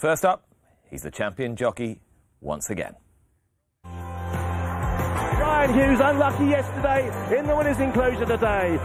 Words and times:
first 0.00 0.24
up, 0.24 0.48
he's 0.88 1.02
the 1.02 1.10
champion 1.10 1.54
jockey 1.54 2.00
once 2.40 2.70
again. 2.70 2.94
Brian 5.36 5.74
Hughes 5.74 6.00
unlucky 6.00 6.46
yesterday 6.46 7.38
in 7.38 7.46
the 7.46 7.54
winners' 7.54 7.78
enclosure 7.78 8.24
today. 8.24 8.78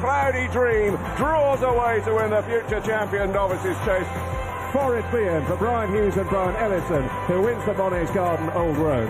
Cloudy 0.00 0.48
Dream 0.48 0.96
draws 1.16 1.60
away 1.62 2.00
to 2.04 2.14
win 2.14 2.30
the 2.30 2.42
future 2.42 2.80
champion 2.80 3.30
novices 3.32 3.76
chase. 3.84 4.06
Forest 4.72 5.06
Bihan 5.08 5.46
for 5.46 5.56
Brian 5.56 5.92
Hughes 5.94 6.16
and 6.16 6.28
Brian 6.30 6.56
Ellison, 6.56 7.02
who 7.26 7.42
wins 7.42 7.64
the 7.66 7.74
Monet's 7.74 8.10
Garden 8.10 8.48
Old 8.50 8.76
Roan. 8.78 9.06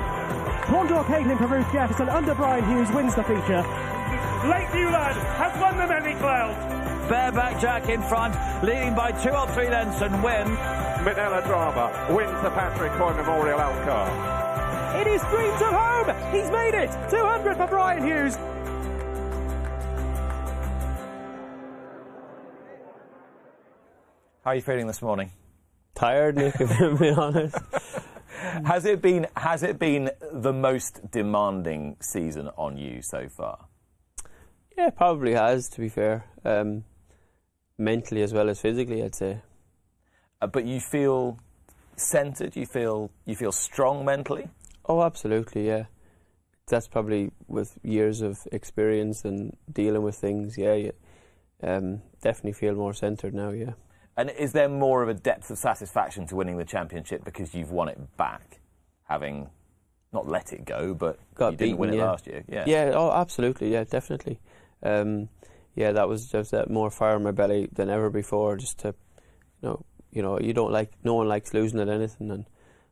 Condor 0.65 1.05
Caitlin 1.05 1.39
for 1.39 1.47
Ruth 1.47 1.73
Jefferson 1.73 2.09
under 2.09 2.35
Brian 2.35 2.65
Hughes 2.69 2.91
wins 2.91 3.15
the 3.15 3.23
feature. 3.23 3.63
Lake 4.51 4.75
Newland 4.75 5.17
has 5.39 5.61
won 5.61 5.77
the 5.79 5.87
many 5.87 6.19
clouds. 6.19 6.59
Bareback 7.09 7.61
Jack 7.61 7.89
in 7.89 8.03
front, 8.03 8.35
leading 8.65 8.95
by 8.95 9.13
two 9.13 9.31
or 9.31 9.47
three 9.49 9.71
lengths 9.71 10.01
and 10.01 10.23
win. 10.23 10.74
Minella 11.05 11.45
Drama 11.45 12.15
wins 12.17 12.43
the 12.43 12.49
Patrick 12.49 12.91
Coy 12.93 13.13
Memorial 13.13 13.59
Outcar. 13.59 15.03
It 15.03 15.07
is 15.07 15.21
Dreams 15.25 15.61
of 15.61 15.75
Home. 15.75 16.33
He's 16.33 16.51
made 16.51 16.73
it. 16.73 16.91
200 17.11 17.59
for 17.59 17.67
Brian 17.67 18.03
Hughes. 18.03 18.37
How 24.45 24.53
are 24.53 24.55
you 24.55 24.63
feeling 24.63 24.87
this 24.87 25.03
morning? 25.03 25.31
Tired, 25.95 26.37
Nick, 26.37 26.59
if 26.59 26.81
I'm 26.81 26.97
being 26.97 27.19
honest. 27.19 27.59
Has 28.65 28.87
it 28.87 29.03
been 29.03 29.27
has 29.37 29.63
it 29.63 29.79
been 29.79 30.11
the 30.33 30.53
most 30.53 31.11
demanding 31.11 31.97
season 32.01 32.49
on 32.57 32.77
you 32.77 33.01
so 33.03 33.29
far? 33.29 33.67
Yeah, 34.77 34.91
probably 34.91 35.33
has, 35.33 35.69
to 35.71 35.81
be 35.81 35.89
fair. 35.89 36.25
Um, 36.45 36.85
mentally 37.79 38.23
as 38.23 38.33
well 38.33 38.49
as 38.49 38.61
physically, 38.61 39.03
I'd 39.03 39.15
say. 39.15 39.41
Uh, 40.41 40.47
but 40.47 40.65
you 40.65 40.81
feel 40.81 41.39
centered. 41.97 42.57
You 42.57 42.67
feel 42.67 43.11
you 43.25 43.37
feel 43.37 43.53
strong 43.53 44.05
mentally. 44.05 44.49
Oh, 44.87 45.03
absolutely, 45.03 45.67
yeah. 45.67 45.85
That's 46.67 46.89
probably 46.89 47.31
with 47.47 47.79
years 47.83 48.21
of 48.23 48.39
experience 48.53 49.25
and 49.25 49.57
dealing 49.71 50.03
with 50.03 50.17
things. 50.17 50.57
Yeah, 50.57 50.75
yeah. 50.75 50.91
Um, 51.63 52.03
definitely 52.23 52.53
feel 52.53 52.75
more 52.75 52.95
centered 52.95 53.35
now. 53.35 53.51
Yeah. 53.51 53.73
And 54.17 54.31
is 54.31 54.53
there 54.53 54.69
more 54.69 55.03
of 55.03 55.09
a 55.09 55.15
depth 55.15 55.51
of 55.51 55.59
satisfaction 55.59 56.27
to 56.29 56.37
winning 56.37 56.57
the 56.57 56.65
championship 56.65 57.25
because 57.25 57.55
you've 57.55 57.73
won 57.73 57.89
it 57.89 58.17
back, 58.17 58.61
having 59.09 59.51
not 60.13 60.29
let 60.29 60.53
it 60.53 60.65
go, 60.65 60.95
but 60.95 61.19
Got 61.35 61.53
you 61.53 61.57
didn't 61.57 61.71
beaten, 61.73 61.79
win 61.79 61.91
it 61.91 61.97
yeah. 61.97 62.05
last 62.05 62.27
year? 62.27 62.45
Yeah. 62.49 62.65
Yeah. 62.67 62.93
Oh, 62.95 63.11
absolutely. 63.11 63.73
Yeah, 63.73 63.85
definitely. 63.85 64.39
Um, 64.83 65.29
yeah, 65.75 65.93
that 65.93 66.09
was 66.09 66.29
just 66.29 66.53
that 66.53 66.71
more 66.71 66.91
fire 66.91 67.17
in 67.17 67.25
my 67.25 67.33
belly 67.33 67.69
than 67.73 67.91
ever 67.91 68.09
before. 68.11 68.57
Just 68.57 68.79
to, 68.81 68.95
you 69.61 69.69
know, 69.69 69.85
you 70.15 70.23
know, 70.23 70.39
you 70.39 70.53
don't 70.53 70.73
like. 70.73 70.93
No 71.03 71.15
one 71.15 71.29
likes 71.29 71.53
losing 71.53 71.81
at 71.81 71.89
anything. 71.89 72.31
And 72.31 72.47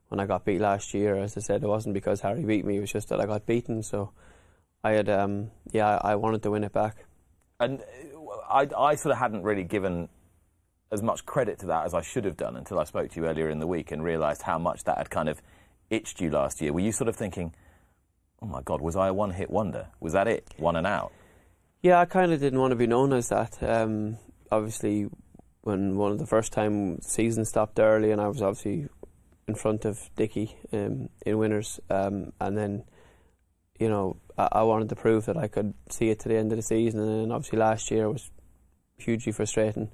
when 0.08 0.20
I 0.20 0.26
got 0.26 0.44
beat 0.44 0.60
last 0.60 0.92
year, 0.92 1.16
as 1.16 1.36
I 1.36 1.40
said, 1.40 1.62
it 1.62 1.68
wasn't 1.68 1.94
because 1.94 2.20
Harry 2.20 2.44
beat 2.44 2.64
me. 2.64 2.76
It 2.76 2.80
was 2.80 2.92
just 2.92 3.08
that 3.08 3.20
I 3.20 3.26
got 3.26 3.46
beaten. 3.46 3.82
So 3.82 4.12
I 4.84 4.92
had, 4.92 5.08
um, 5.08 5.50
yeah, 5.70 5.98
I 6.02 6.16
wanted 6.16 6.42
to 6.42 6.50
win 6.50 6.64
it 6.64 6.72
back. 6.72 7.06
And 7.60 7.80
uh, 7.80 8.26
I, 8.50 8.68
I 8.76 8.94
sort 8.96 9.12
of 9.12 9.18
hadn't 9.18 9.44
really 9.44 9.64
given 9.64 10.08
as 10.90 11.02
much 11.02 11.24
credit 11.24 11.60
to 11.60 11.66
that 11.66 11.86
as 11.86 11.94
I 11.94 12.02
should 12.02 12.24
have 12.24 12.36
done 12.36 12.56
until 12.56 12.78
I 12.78 12.84
spoke 12.84 13.10
to 13.12 13.20
you 13.20 13.26
earlier 13.26 13.48
in 13.48 13.60
the 13.60 13.66
week 13.66 13.92
and 13.92 14.04
realised 14.04 14.42
how 14.42 14.58
much 14.58 14.84
that 14.84 14.98
had 14.98 15.08
kind 15.08 15.28
of 15.28 15.40
itched 15.88 16.20
you 16.20 16.30
last 16.30 16.60
year. 16.60 16.72
Were 16.72 16.80
you 16.80 16.92
sort 16.92 17.08
of 17.08 17.16
thinking, 17.16 17.54
oh 18.42 18.46
my 18.46 18.60
God, 18.62 18.80
was 18.80 18.96
I 18.96 19.08
a 19.08 19.14
one 19.14 19.30
hit 19.30 19.50
wonder? 19.50 19.86
Was 20.00 20.12
that 20.12 20.28
it? 20.28 20.52
One 20.58 20.76
and 20.76 20.86
out? 20.86 21.12
Yeah, 21.80 22.00
I 22.00 22.04
kind 22.04 22.32
of 22.32 22.40
didn't 22.40 22.60
want 22.60 22.72
to 22.72 22.76
be 22.76 22.86
known 22.86 23.12
as 23.12 23.28
that. 23.30 23.62
Um, 23.62 24.18
obviously, 24.50 25.08
when 25.62 25.96
one 25.96 26.12
of 26.12 26.18
the 26.18 26.27
first 26.27 26.52
time 26.52 27.00
season 27.00 27.44
stopped 27.44 27.78
early, 27.78 28.10
and 28.10 28.20
I 28.20 28.28
was 28.28 28.42
obviously 28.42 28.88
in 29.48 29.55
front 29.55 29.84
of 29.84 29.98
Dicky 30.17 30.56
um, 30.73 31.08
in 31.24 31.39
winners, 31.39 31.80
um, 31.89 32.33
and 32.40 32.56
then 32.56 32.84
you 33.78 33.89
know 33.89 34.17
I, 34.36 34.48
I 34.52 34.62
wanted 34.62 34.89
to 34.90 34.96
prove 34.96 35.27
that 35.27 35.36
I 35.36 35.48
could 35.48 35.74
see 35.89 36.11
it 36.11 36.20
to 36.20 36.28
the 36.28 36.36
end 36.36 36.52
of 36.52 36.56
the 36.56 36.62
season, 36.62 37.00
and 37.00 37.33
obviously 37.33 37.58
last 37.58 37.90
year 37.90 38.11
was 38.11 38.30
hugely 38.98 39.33
frustrating. 39.33 39.90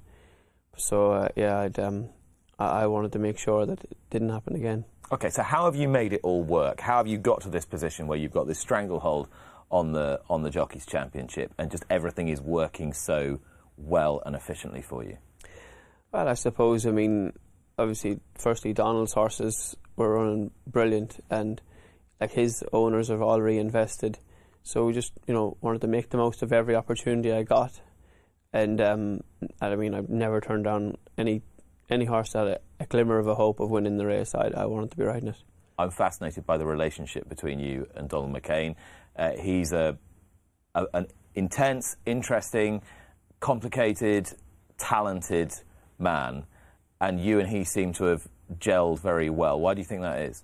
So 0.75 1.11
uh, 1.11 1.29
yeah, 1.35 1.59
I'd, 1.59 1.79
um, 1.79 2.09
I, 2.57 2.83
I 2.83 2.87
wanted 2.87 3.11
to 3.13 3.19
make 3.19 3.37
sure 3.37 3.65
that 3.65 3.83
it 3.83 3.97
didn't 4.09 4.29
happen 4.29 4.55
again. 4.55 4.85
Okay, 5.11 5.29
so 5.29 5.43
how 5.43 5.65
have 5.65 5.75
you 5.75 5.87
made 5.87 6.13
it 6.13 6.21
all 6.23 6.43
work? 6.43 6.81
How 6.81 6.97
have 6.97 7.07
you 7.07 7.17
got 7.17 7.41
to 7.41 7.49
this 7.49 7.65
position 7.65 8.07
where 8.07 8.17
you've 8.17 8.31
got 8.31 8.47
this 8.47 8.59
stranglehold 8.59 9.27
on 9.71 9.91
the 9.91 10.19
on 10.29 10.41
the 10.41 10.49
jockeys 10.49 10.85
championship, 10.85 11.53
and 11.59 11.69
just 11.69 11.85
everything 11.91 12.27
is 12.27 12.41
working 12.41 12.91
so 12.91 13.39
well 13.77 14.21
and 14.25 14.35
efficiently 14.35 14.81
for 14.81 15.03
you? 15.03 15.17
Well, 16.11 16.27
I 16.27 16.33
suppose, 16.33 16.87
I 16.87 16.91
mean, 16.91 17.33
obviously, 17.77 18.19
firstly, 18.35 18.73
Donald's 18.73 19.13
horses 19.13 19.75
were 19.95 20.15
running 20.15 20.51
brilliant, 20.65 21.23
and 21.29 21.61
like 22.19 22.31
his 22.31 22.63
owners 22.73 23.09
have 23.09 23.21
all 23.21 23.39
reinvested. 23.39 24.17
So 24.63 24.85
we 24.85 24.93
just, 24.93 25.13
you 25.27 25.33
know, 25.33 25.57
wanted 25.61 25.81
to 25.81 25.87
make 25.87 26.09
the 26.09 26.17
most 26.17 26.41
of 26.41 26.51
every 26.51 26.75
opportunity 26.75 27.31
I 27.31 27.43
got. 27.43 27.79
And, 28.51 28.81
um, 28.81 29.21
I 29.61 29.75
mean, 29.75 29.93
I've 29.93 30.09
never 30.09 30.41
turned 30.41 30.63
down 30.63 30.97
any 31.17 31.43
any 31.91 32.05
horse 32.05 32.33
that 32.33 32.39
had 32.39 32.47
a, 32.47 32.59
a 32.81 32.85
glimmer 32.85 33.17
of 33.17 33.27
a 33.27 33.35
hope 33.35 33.59
of 33.59 33.69
winning 33.71 33.97
the 33.97 34.05
race. 34.05 34.35
I, 34.35 34.51
I 34.55 34.65
wanted 34.65 34.91
to 34.91 34.97
be 34.97 35.03
riding 35.03 35.29
it. 35.29 35.37
I'm 35.77 35.89
fascinated 35.89 36.45
by 36.45 36.57
the 36.57 36.65
relationship 36.65 37.27
between 37.27 37.59
you 37.59 37.87
and 37.95 38.07
Donald 38.07 38.31
McCain. 38.31 38.75
Uh, 39.15 39.31
he's 39.31 39.71
a, 39.73 39.97
a, 40.75 40.85
an 40.93 41.07
intense, 41.33 41.95
interesting, 42.05 42.83
complicated, 43.39 44.29
talented 44.77 45.51
man, 45.99 46.45
and 46.99 47.19
you 47.19 47.39
and 47.39 47.49
he 47.49 47.63
seem 47.63 47.93
to 47.93 48.05
have 48.05 48.27
gelled 48.57 48.99
very 48.99 49.29
well. 49.29 49.59
Why 49.59 49.73
do 49.73 49.81
you 49.81 49.85
think 49.85 50.01
that 50.01 50.19
is? 50.21 50.43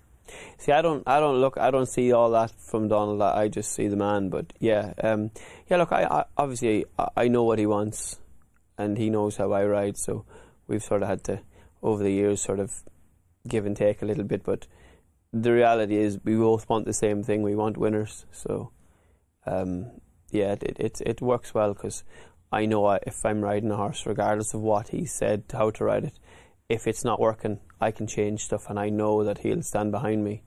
See, 0.58 0.72
I 0.72 0.82
don't, 0.82 1.02
I 1.06 1.20
don't 1.20 1.36
look, 1.36 1.56
I 1.56 1.70
don't 1.70 1.86
see 1.88 2.12
all 2.12 2.30
that 2.30 2.50
from 2.50 2.88
Donald. 2.88 3.22
I 3.22 3.48
just 3.48 3.72
see 3.72 3.88
the 3.88 3.96
man. 3.96 4.28
But 4.28 4.52
yeah, 4.58 4.92
um, 5.02 5.30
yeah. 5.68 5.76
Look, 5.76 5.92
I, 5.92 6.04
I 6.04 6.24
obviously 6.36 6.84
I, 6.98 7.08
I 7.16 7.28
know 7.28 7.44
what 7.44 7.58
he 7.58 7.66
wants, 7.66 8.18
and 8.76 8.98
he 8.98 9.10
knows 9.10 9.36
how 9.36 9.52
I 9.52 9.64
ride. 9.64 9.96
So 9.96 10.24
we've 10.66 10.82
sort 10.82 11.02
of 11.02 11.08
had 11.08 11.24
to, 11.24 11.40
over 11.82 12.02
the 12.02 12.12
years, 12.12 12.40
sort 12.40 12.60
of 12.60 12.72
give 13.48 13.66
and 13.66 13.76
take 13.76 14.02
a 14.02 14.04
little 14.04 14.24
bit. 14.24 14.42
But 14.42 14.66
the 15.32 15.52
reality 15.52 15.96
is, 15.96 16.18
we 16.24 16.36
both 16.36 16.68
want 16.68 16.86
the 16.86 16.92
same 16.92 17.22
thing. 17.22 17.42
We 17.42 17.54
want 17.54 17.76
winners. 17.76 18.26
So 18.32 18.72
um, 19.46 19.92
yeah, 20.30 20.52
it, 20.52 20.76
it 20.78 21.00
it 21.06 21.20
works 21.20 21.54
well 21.54 21.72
because 21.72 22.04
I 22.56 22.64
know 22.64 22.86
I, 22.86 23.00
if 23.06 23.26
I'm 23.26 23.42
riding 23.42 23.70
a 23.70 23.76
horse, 23.76 24.06
regardless 24.06 24.54
of 24.54 24.62
what 24.62 24.88
he 24.88 25.04
said, 25.04 25.44
how 25.52 25.70
to 25.72 25.84
ride 25.84 26.04
it, 26.04 26.18
if 26.70 26.86
it's 26.86 27.04
not 27.04 27.20
working, 27.20 27.60
I 27.82 27.90
can 27.90 28.06
change 28.06 28.44
stuff, 28.44 28.70
and 28.70 28.80
I 28.80 28.88
know 28.88 29.22
that 29.24 29.38
he'll 29.38 29.62
stand 29.62 29.92
behind 29.92 30.24
me, 30.24 30.42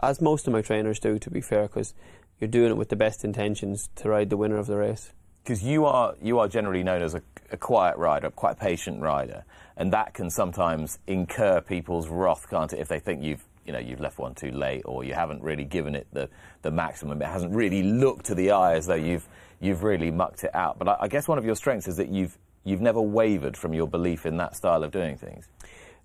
as 0.00 0.20
most 0.20 0.46
of 0.46 0.52
my 0.52 0.62
trainers 0.62 1.00
do. 1.00 1.18
To 1.18 1.30
be 1.30 1.40
fair, 1.40 1.62
because 1.62 1.92
you're 2.38 2.48
doing 2.48 2.70
it 2.70 2.76
with 2.76 2.88
the 2.88 2.96
best 2.96 3.24
intentions 3.24 3.90
to 3.96 4.08
ride 4.08 4.30
the 4.30 4.36
winner 4.36 4.58
of 4.58 4.68
the 4.68 4.76
race. 4.76 5.10
Because 5.42 5.64
you 5.64 5.84
are 5.86 6.14
you 6.22 6.38
are 6.38 6.46
generally 6.46 6.84
known 6.84 7.02
as 7.02 7.14
a, 7.16 7.22
a 7.50 7.56
quiet 7.56 7.96
rider, 7.96 8.30
quite 8.30 8.52
a 8.52 8.60
patient 8.60 9.02
rider, 9.02 9.44
and 9.76 9.92
that 9.92 10.14
can 10.14 10.30
sometimes 10.30 11.00
incur 11.08 11.60
people's 11.60 12.08
wrath, 12.08 12.48
can't 12.48 12.72
it? 12.72 12.78
If 12.78 12.86
they 12.86 13.00
think 13.00 13.24
you've 13.24 13.44
you 13.66 13.72
know 13.72 13.78
you've 13.78 14.00
left 14.00 14.18
one 14.18 14.34
too 14.34 14.50
late, 14.50 14.82
or 14.84 15.04
you 15.04 15.14
haven't 15.14 15.42
really 15.42 15.64
given 15.64 15.94
it 15.94 16.06
the, 16.12 16.28
the 16.62 16.70
maximum, 16.70 17.20
it 17.22 17.26
hasn't 17.26 17.54
really 17.54 17.82
looked 17.82 18.26
to 18.26 18.34
the 18.34 18.50
eye 18.52 18.74
as 18.74 18.86
though 18.86 18.94
you've 18.94 19.26
you've 19.60 19.82
really 19.82 20.10
mucked 20.10 20.44
it 20.44 20.54
out. 20.54 20.78
But 20.78 20.88
I, 20.88 20.96
I 21.00 21.08
guess 21.08 21.28
one 21.28 21.38
of 21.38 21.44
your 21.44 21.56
strengths 21.56 21.88
is 21.88 21.96
that 21.96 22.08
you've 22.08 22.38
you've 22.64 22.80
never 22.80 23.00
wavered 23.00 23.56
from 23.56 23.74
your 23.74 23.86
belief 23.86 24.26
in 24.26 24.36
that 24.38 24.56
style 24.56 24.82
of 24.84 24.90
doing 24.90 25.16
things. 25.16 25.48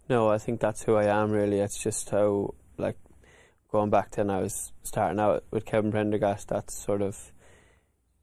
No, 0.09 0.29
I 0.29 0.37
think 0.37 0.59
that's 0.59 0.83
who 0.83 0.95
I 0.95 1.05
am. 1.05 1.31
Really, 1.31 1.59
it's 1.59 1.81
just 1.81 2.09
how 2.09 2.53
like 2.77 2.97
going 3.71 3.89
back 3.89 4.11
to 4.11 4.21
when 4.21 4.29
I 4.29 4.41
was 4.41 4.71
starting 4.83 5.19
out 5.19 5.43
with 5.51 5.65
Kevin 5.65 5.91
Prendergast. 5.91 6.47
That's 6.49 6.83
sort 6.83 7.01
of 7.01 7.31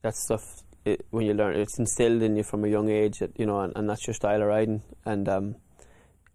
that 0.03 0.17
stuff. 0.17 0.63
It, 0.85 1.05
when 1.11 1.27
you 1.27 1.35
learn, 1.35 1.57
it's 1.57 1.79
instilled 1.79 2.23
in 2.23 2.37
you 2.37 2.45
from 2.45 2.65
a 2.65 2.69
young 2.69 2.89
age. 2.89 3.19
That, 3.19 3.39
you 3.39 3.47
know, 3.47 3.61
and, 3.61 3.73
and 3.75 3.91
that's 3.91 4.07
your 4.07 4.15
style 4.15 4.41
of 4.41 4.49
riding. 4.49 4.83
And 5.05 5.29
um, 5.29 5.57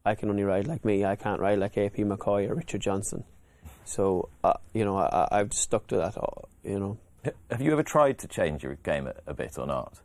I 0.06 0.16
can 0.16 0.30
only 0.30 0.44
ride 0.44 0.68
like 0.68 0.84
me. 0.84 1.06
I 1.06 1.16
can't 1.16 1.40
ride 1.40 1.60
like 1.60 1.78
AP 1.78 1.96
McCoy 1.98 2.50
or 2.50 2.56
Richard 2.56 2.82
Johnson. 2.82 3.24
So 3.86 4.30
uh, 4.44 4.54
you 4.74 4.86
know, 4.86 4.98
I, 4.98 5.28
I've 5.32 5.54
stuck 5.54 5.88
to 5.88 5.98
that. 5.98 6.18
uh, 6.18 6.28
You 6.64 6.80
know. 6.80 6.98
Have 7.52 7.62
you 7.62 7.72
ever 7.72 7.84
tried 7.84 8.18
to 8.20 8.28
change 8.28 8.64
your 8.64 8.76
game 8.76 9.06
a, 9.06 9.14
a 9.28 9.34
bit 9.34 9.60
or 9.60 9.68
not? 9.68 10.00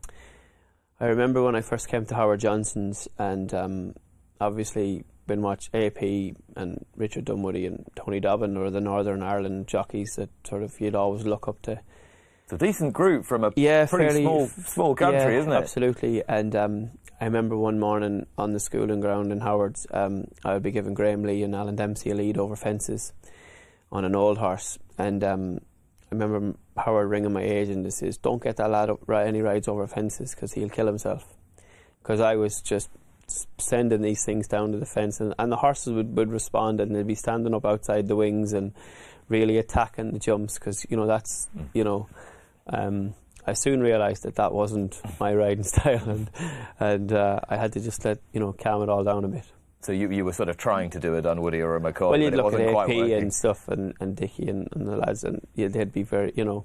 I 1.01 1.07
remember 1.07 1.43
when 1.43 1.57
I 1.57 1.63
first 1.63 1.89
came 1.89 2.05
to 2.07 2.15
Howard 2.15 2.41
Johnson's, 2.41 3.09
and 3.19 3.53
um, 3.55 3.95
obviously 4.41 5.05
been 5.27 5.43
watch 5.43 5.69
AP 5.75 6.03
and 6.57 6.85
Richard 6.97 7.25
Dunwoody 7.25 7.67
and 7.67 7.85
Tony 7.97 8.21
Dobbin 8.21 8.57
or 8.57 8.71
the 8.71 8.81
Northern 8.81 9.23
Ireland 9.23 9.67
jockeys 9.67 10.15
that 10.17 10.31
sort 10.47 10.63
of 10.63 10.79
you'd 10.81 10.95
always 10.95 11.25
look 11.27 11.49
up 11.49 11.61
to. 11.63 11.81
It's 12.47 12.53
a 12.53 12.59
decent 12.59 12.93
group 12.93 13.25
from 13.25 13.43
a 13.43 13.53
Yeah, 13.57 13.87
pretty 13.87 14.05
fairly 14.05 14.23
small 14.23 14.47
small 14.47 14.95
country, 14.95 15.33
yeah, 15.33 15.41
isn't 15.41 15.51
it? 15.53 15.57
Absolutely. 15.57 16.23
And 16.29 16.55
um, 16.55 16.91
I 17.21 17.25
remember 17.25 17.57
one 17.57 17.81
morning 17.81 18.27
on 18.39 18.53
the 18.53 18.61
schooling 18.61 19.01
ground 19.01 19.33
in 19.33 19.41
Howard's, 19.41 19.85
um, 19.91 20.29
I 20.45 20.55
would 20.55 20.63
be 20.63 20.71
giving 20.71 20.95
Graham 20.95 21.25
Lee 21.25 21.43
and 21.43 21.57
Alan 21.57 21.75
Dempsey 21.75 22.11
a 22.11 22.15
lead 22.15 22.39
over 22.39 22.55
fences 22.55 23.13
on 23.91 24.05
an 24.05 24.15
old 24.15 24.39
horse, 24.39 24.79
and 24.97 25.25
um, 25.25 25.59
I 26.05 26.15
remember 26.15 26.57
Howard 26.77 27.11
ringing 27.11 27.33
my 27.33 27.43
agent 27.43 27.83
and 27.83 27.93
says, 27.93 28.17
"Don't 28.17 28.41
get 28.41 28.59
that 28.59 28.71
lad 28.71 28.91
up, 28.91 29.11
any 29.11 29.43
rides 29.43 29.67
over 29.67 29.89
fences 29.89 30.33
because 30.33 30.53
he'll 30.53 30.69
kill 30.69 30.87
himself." 30.87 31.25
Because 32.01 32.21
I 32.21 32.37
was 32.37 32.63
just 32.63 32.91
sending 33.59 34.03
these 34.03 34.25
things 34.25 34.47
down 34.47 34.71
to 34.71 34.79
the 34.79 34.87
fence, 34.87 35.19
and, 35.19 35.35
and 35.37 35.51
the 35.51 35.57
horses 35.57 35.95
would, 35.95 36.17
would 36.17 36.31
respond, 36.31 36.81
and 36.81 36.95
they'd 36.95 37.09
be 37.09 37.17
standing 37.17 37.55
up 37.55 37.67
outside 37.67 38.07
the 38.07 38.15
wings 38.15 38.53
and 38.53 38.73
really 39.29 39.59
attacking 39.59 40.13
the 40.13 40.21
jumps 40.21 40.61
because 40.61 40.87
you 40.89 40.97
know 40.97 41.09
that's 41.09 41.49
you 41.75 41.83
know. 41.83 42.09
Um, 42.67 43.15
I 43.47 43.53
soon 43.53 43.81
realised 43.81 44.25
that 44.25 44.37
that 44.37 44.53
wasn't 44.53 45.01
my 45.21 45.35
riding 45.35 45.63
style, 45.75 46.09
and 46.09 46.31
and 46.81 47.13
uh, 47.13 47.41
I 47.49 47.57
had 47.57 47.73
to 47.75 47.81
just 47.81 48.05
let 48.05 48.19
you 48.33 48.41
know 48.41 48.53
calm 48.53 48.83
it 48.83 48.89
all 48.89 49.05
down 49.05 49.25
a 49.25 49.29
bit. 49.29 49.45
So 49.83 49.93
you, 49.93 50.11
you 50.11 50.25
were 50.25 50.33
sort 50.33 50.49
of 50.49 50.57
trying 50.57 50.91
to 50.91 50.99
do 50.99 51.15
a 51.15 51.23
Dunwoody 51.23 51.61
or 51.61 51.77
a 51.77 51.81
McCoy, 51.81 52.11
well, 52.11 52.21
you'd 52.21 52.33
it 52.33 52.37
look 52.37 52.47
wasn't 52.47 52.65
at 52.65 52.73
quite 52.73 52.91
AP 52.91 52.97
working. 52.97 53.13
and 53.13 53.33
stuff, 53.33 53.69
and, 53.69 53.95
and 54.01 54.17
Dickie 54.17 54.49
and, 54.49 54.69
and 54.73 54.89
the 54.89 54.97
lads, 54.97 55.23
and 55.23 55.47
yeah, 55.55 55.69
they'd 55.69 55.93
be 55.93 56.03
very, 56.03 56.33
you 56.35 56.45
know. 56.45 56.65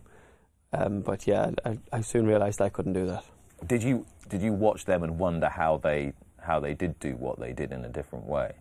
Um, 0.74 1.02
but 1.02 1.28
yeah, 1.28 1.52
I, 1.64 1.78
I 1.92 2.02
soon 2.02 2.26
realised 2.26 2.62
I 2.62 2.70
couldn't 2.70 2.94
do 2.94 3.06
that. 3.06 3.24
Did 3.68 3.84
you 3.84 4.08
did 4.28 4.42
you 4.42 4.54
watch 4.54 4.86
them 4.86 5.04
and 5.04 5.20
wonder 5.20 5.50
how 5.50 5.78
they 5.78 6.14
how 6.40 6.60
they 6.60 6.74
did 6.74 7.00
do 7.00 7.16
what 7.16 7.40
they 7.40 7.54
did 7.54 7.72
in 7.72 7.86
a 7.86 7.90
different 7.90 8.26
way? 8.26 8.54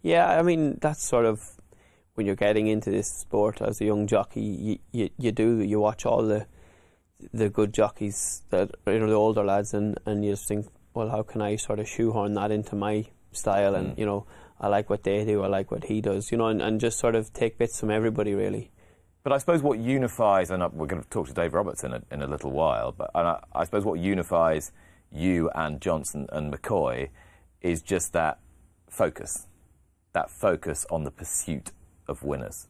Yeah, 0.00 0.38
I 0.38 0.42
mean 0.42 0.78
that's 0.80 1.04
sort 1.04 1.26
of 1.26 1.59
when 2.20 2.26
you're 2.26 2.36
getting 2.36 2.66
into 2.66 2.90
this 2.90 3.10
sport 3.10 3.62
as 3.62 3.80
a 3.80 3.86
young 3.86 4.06
jockey, 4.06 4.42
you, 4.42 4.78
you, 4.92 5.08
you 5.16 5.32
do 5.32 5.60
you 5.62 5.80
watch 5.80 6.04
all 6.04 6.22
the 6.22 6.44
the 7.32 7.48
good 7.48 7.72
jockeys 7.72 8.42
that 8.50 8.70
you 8.86 8.98
know 8.98 9.06
the 9.06 9.14
older 9.14 9.42
lads, 9.42 9.72
and, 9.72 9.98
and 10.04 10.22
you 10.22 10.32
just 10.32 10.46
think, 10.46 10.66
well, 10.92 11.08
how 11.08 11.22
can 11.22 11.40
I 11.40 11.56
sort 11.56 11.78
of 11.78 11.88
shoehorn 11.88 12.34
that 12.34 12.50
into 12.50 12.76
my 12.76 13.06
style? 13.32 13.74
And 13.74 13.94
Mm. 13.94 13.98
you 14.00 14.04
know, 14.04 14.26
I 14.60 14.68
like 14.68 14.90
what 14.90 15.02
they 15.02 15.24
do, 15.24 15.42
I 15.42 15.46
like 15.46 15.70
what 15.70 15.84
he 15.84 16.02
does, 16.02 16.30
you 16.30 16.36
know, 16.36 16.48
and, 16.48 16.60
and 16.60 16.78
just 16.78 16.98
sort 16.98 17.14
of 17.14 17.32
take 17.32 17.56
bits 17.56 17.80
from 17.80 17.90
everybody 17.90 18.34
really. 18.34 18.70
But 19.22 19.32
I 19.32 19.38
suppose 19.38 19.62
what 19.62 19.78
unifies, 19.78 20.50
and 20.50 20.62
we're 20.74 20.86
going 20.86 21.02
to 21.02 21.08
talk 21.08 21.26
to 21.28 21.32
Dave 21.32 21.54
Roberts 21.54 21.84
in 21.84 21.94
a, 21.94 22.02
in 22.10 22.20
a 22.20 22.26
little 22.26 22.50
while, 22.50 22.92
but 22.92 23.10
and 23.14 23.26
I, 23.28 23.42
I 23.54 23.64
suppose 23.64 23.86
what 23.86 23.98
unifies 23.98 24.72
you 25.10 25.48
and 25.54 25.80
Johnson 25.80 26.26
and 26.30 26.52
McCoy 26.52 27.08
is 27.62 27.80
just 27.80 28.12
that 28.12 28.40
focus, 28.90 29.46
that 30.12 30.30
focus 30.30 30.84
on 30.90 31.04
the 31.04 31.10
pursuit 31.10 31.70
of 32.10 32.22
winners. 32.22 32.68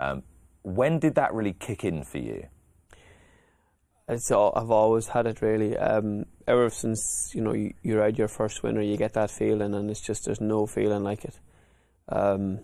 Um, 0.00 0.22
when 0.62 0.98
did 0.98 1.14
that 1.14 1.32
really 1.32 1.52
kick 1.52 1.84
in 1.84 2.02
for 2.02 2.18
you? 2.18 2.48
It's 4.08 4.30
all, 4.30 4.52
I've 4.54 4.70
always 4.70 5.08
had 5.08 5.26
it 5.26 5.42
really. 5.42 5.76
Um, 5.76 6.26
ever 6.46 6.70
since 6.70 7.32
you 7.34 7.40
know 7.40 7.52
you, 7.52 7.74
you 7.82 7.98
ride 7.98 8.18
your 8.18 8.28
first 8.28 8.62
winner, 8.62 8.80
you 8.80 8.96
get 8.96 9.14
that 9.14 9.30
feeling, 9.30 9.74
and 9.74 9.90
it's 9.90 10.00
just 10.00 10.24
there's 10.24 10.40
no 10.40 10.66
feeling 10.66 11.02
like 11.02 11.24
it. 11.24 11.38
Um, 12.08 12.60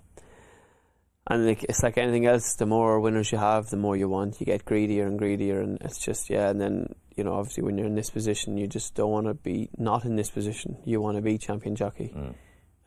and 1.27 1.47
like, 1.47 1.65
it's 1.65 1.83
like 1.83 1.99
anything 1.99 2.27
else. 2.27 2.55
The 2.55 2.67
more 2.67 3.01
winners 3.01 3.33
you 3.33 3.39
have, 3.39 3.71
the 3.71 3.77
more 3.77 3.97
you 3.97 4.09
want. 4.09 4.41
You 4.41 4.47
get 4.47 4.65
greedier 4.65 5.07
and 5.07 5.19
greedier, 5.19 5.61
and 5.61 5.81
it's 5.81 5.99
just 5.99 6.31
yeah. 6.31 6.49
And 6.49 6.61
then 6.61 6.95
you 7.17 7.25
know, 7.25 7.35
obviously, 7.35 7.65
when 7.65 7.77
you're 7.77 7.87
in 7.87 7.95
this 7.95 8.11
position, 8.11 8.57
you 8.57 8.67
just 8.67 8.95
don't 8.95 9.11
want 9.11 9.27
to 9.27 9.35
be 9.35 9.69
not 9.77 10.05
in 10.05 10.17
this 10.17 10.31
position. 10.31 10.79
You 10.85 11.01
want 11.01 11.17
to 11.17 11.23
be 11.23 11.39
champion 11.39 11.75
jockey. 11.75 12.13
Mm. 12.17 12.35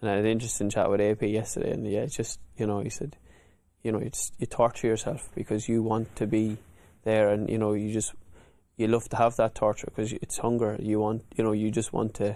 And 0.06 0.12
I 0.12 0.18
had 0.18 0.26
an 0.26 0.32
interesting 0.34 0.70
chat 0.70 0.92
with 0.92 1.02
AP 1.02 1.24
yesterday, 1.24 1.72
and 1.72 1.92
yeah, 1.92 2.06
just 2.06 2.40
you 2.58 2.68
know, 2.68 2.80
he 2.80 2.92
said, 2.92 3.18
you 3.82 3.92
know, 3.92 4.00
you 4.00 4.12
just 4.12 4.36
you 4.38 4.46
torture 4.46 4.86
yourself 4.86 5.32
because 5.34 5.68
you 5.68 5.82
want 5.82 6.16
to 6.18 6.28
be 6.28 6.58
there, 7.06 7.30
and 7.30 7.50
you 7.50 7.58
know, 7.58 7.74
you 7.74 7.92
just 7.92 8.14
you 8.78 8.88
love 8.88 9.10
to 9.10 9.16
have 9.16 9.36
that 9.38 9.56
torture 9.56 9.88
because 9.88 10.14
it's 10.14 10.38
hunger. 10.38 10.78
You 10.80 11.00
want, 11.00 11.24
you 11.36 11.44
know, 11.44 11.54
you 11.54 11.72
just 11.72 11.92
want 11.92 12.14
to 12.16 12.36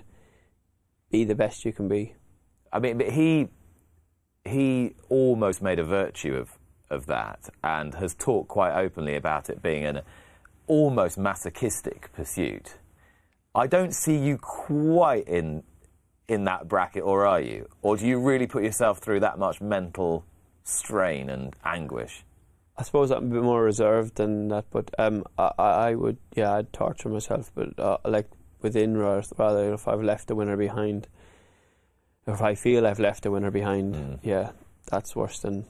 be 1.11 1.25
the 1.25 1.35
best 1.35 1.63
you 1.63 1.71
can 1.71 1.87
be. 1.87 2.15
I 2.73 2.79
mean, 2.79 2.97
but 2.97 3.11
he 3.11 3.49
he 4.43 4.95
almost 5.07 5.61
made 5.61 5.77
a 5.77 5.83
virtue 5.83 6.33
of 6.37 6.57
of 6.89 7.05
that, 7.05 7.49
and 7.63 7.93
has 7.93 8.15
talked 8.15 8.47
quite 8.47 8.73
openly 8.73 9.15
about 9.15 9.47
it 9.47 9.61
being 9.61 9.85
an 9.85 10.01
almost 10.65 11.19
masochistic 11.19 12.11
pursuit. 12.13 12.79
I 13.53 13.67
don't 13.67 13.93
see 13.93 14.17
you 14.17 14.39
quite 14.39 15.27
in 15.27 15.61
in 16.29 16.45
that 16.45 16.67
bracket, 16.67 17.03
or 17.03 17.25
are 17.25 17.41
you? 17.41 17.67
Or 17.81 17.97
do 17.97 18.07
you 18.07 18.19
really 18.19 18.47
put 18.47 18.63
yourself 18.63 18.99
through 18.99 19.19
that 19.21 19.37
much 19.39 19.59
mental 19.59 20.23
strain 20.63 21.29
and 21.29 21.55
anguish? 21.65 22.23
I 22.77 22.83
suppose 22.83 23.11
I'm 23.11 23.31
a 23.31 23.33
bit 23.35 23.43
more 23.43 23.63
reserved 23.63 24.15
than 24.15 24.47
that, 24.49 24.65
but 24.71 24.89
um, 24.97 25.25
I, 25.37 25.51
I 25.57 25.95
would, 25.95 26.17
yeah, 26.35 26.53
I'd 26.53 26.71
torture 26.71 27.09
myself, 27.09 27.51
but 27.53 27.77
uh, 27.77 27.97
like 28.05 28.29
within 28.61 28.95
rather, 28.95 29.27
rather 29.37 29.73
if 29.73 29.87
I've 29.87 30.01
left 30.03 30.31
a 30.31 30.35
winner 30.35 30.55
behind, 30.55 31.07
if 32.27 32.41
I 32.41 32.55
feel 32.55 32.85
I've 32.87 32.99
left 32.99 33.25
a 33.25 33.31
winner 33.31 33.51
behind, 33.51 33.95
Mm. 33.95 34.19
yeah, 34.23 34.51
that's 34.89 35.15
worse 35.15 35.39
than 35.39 35.65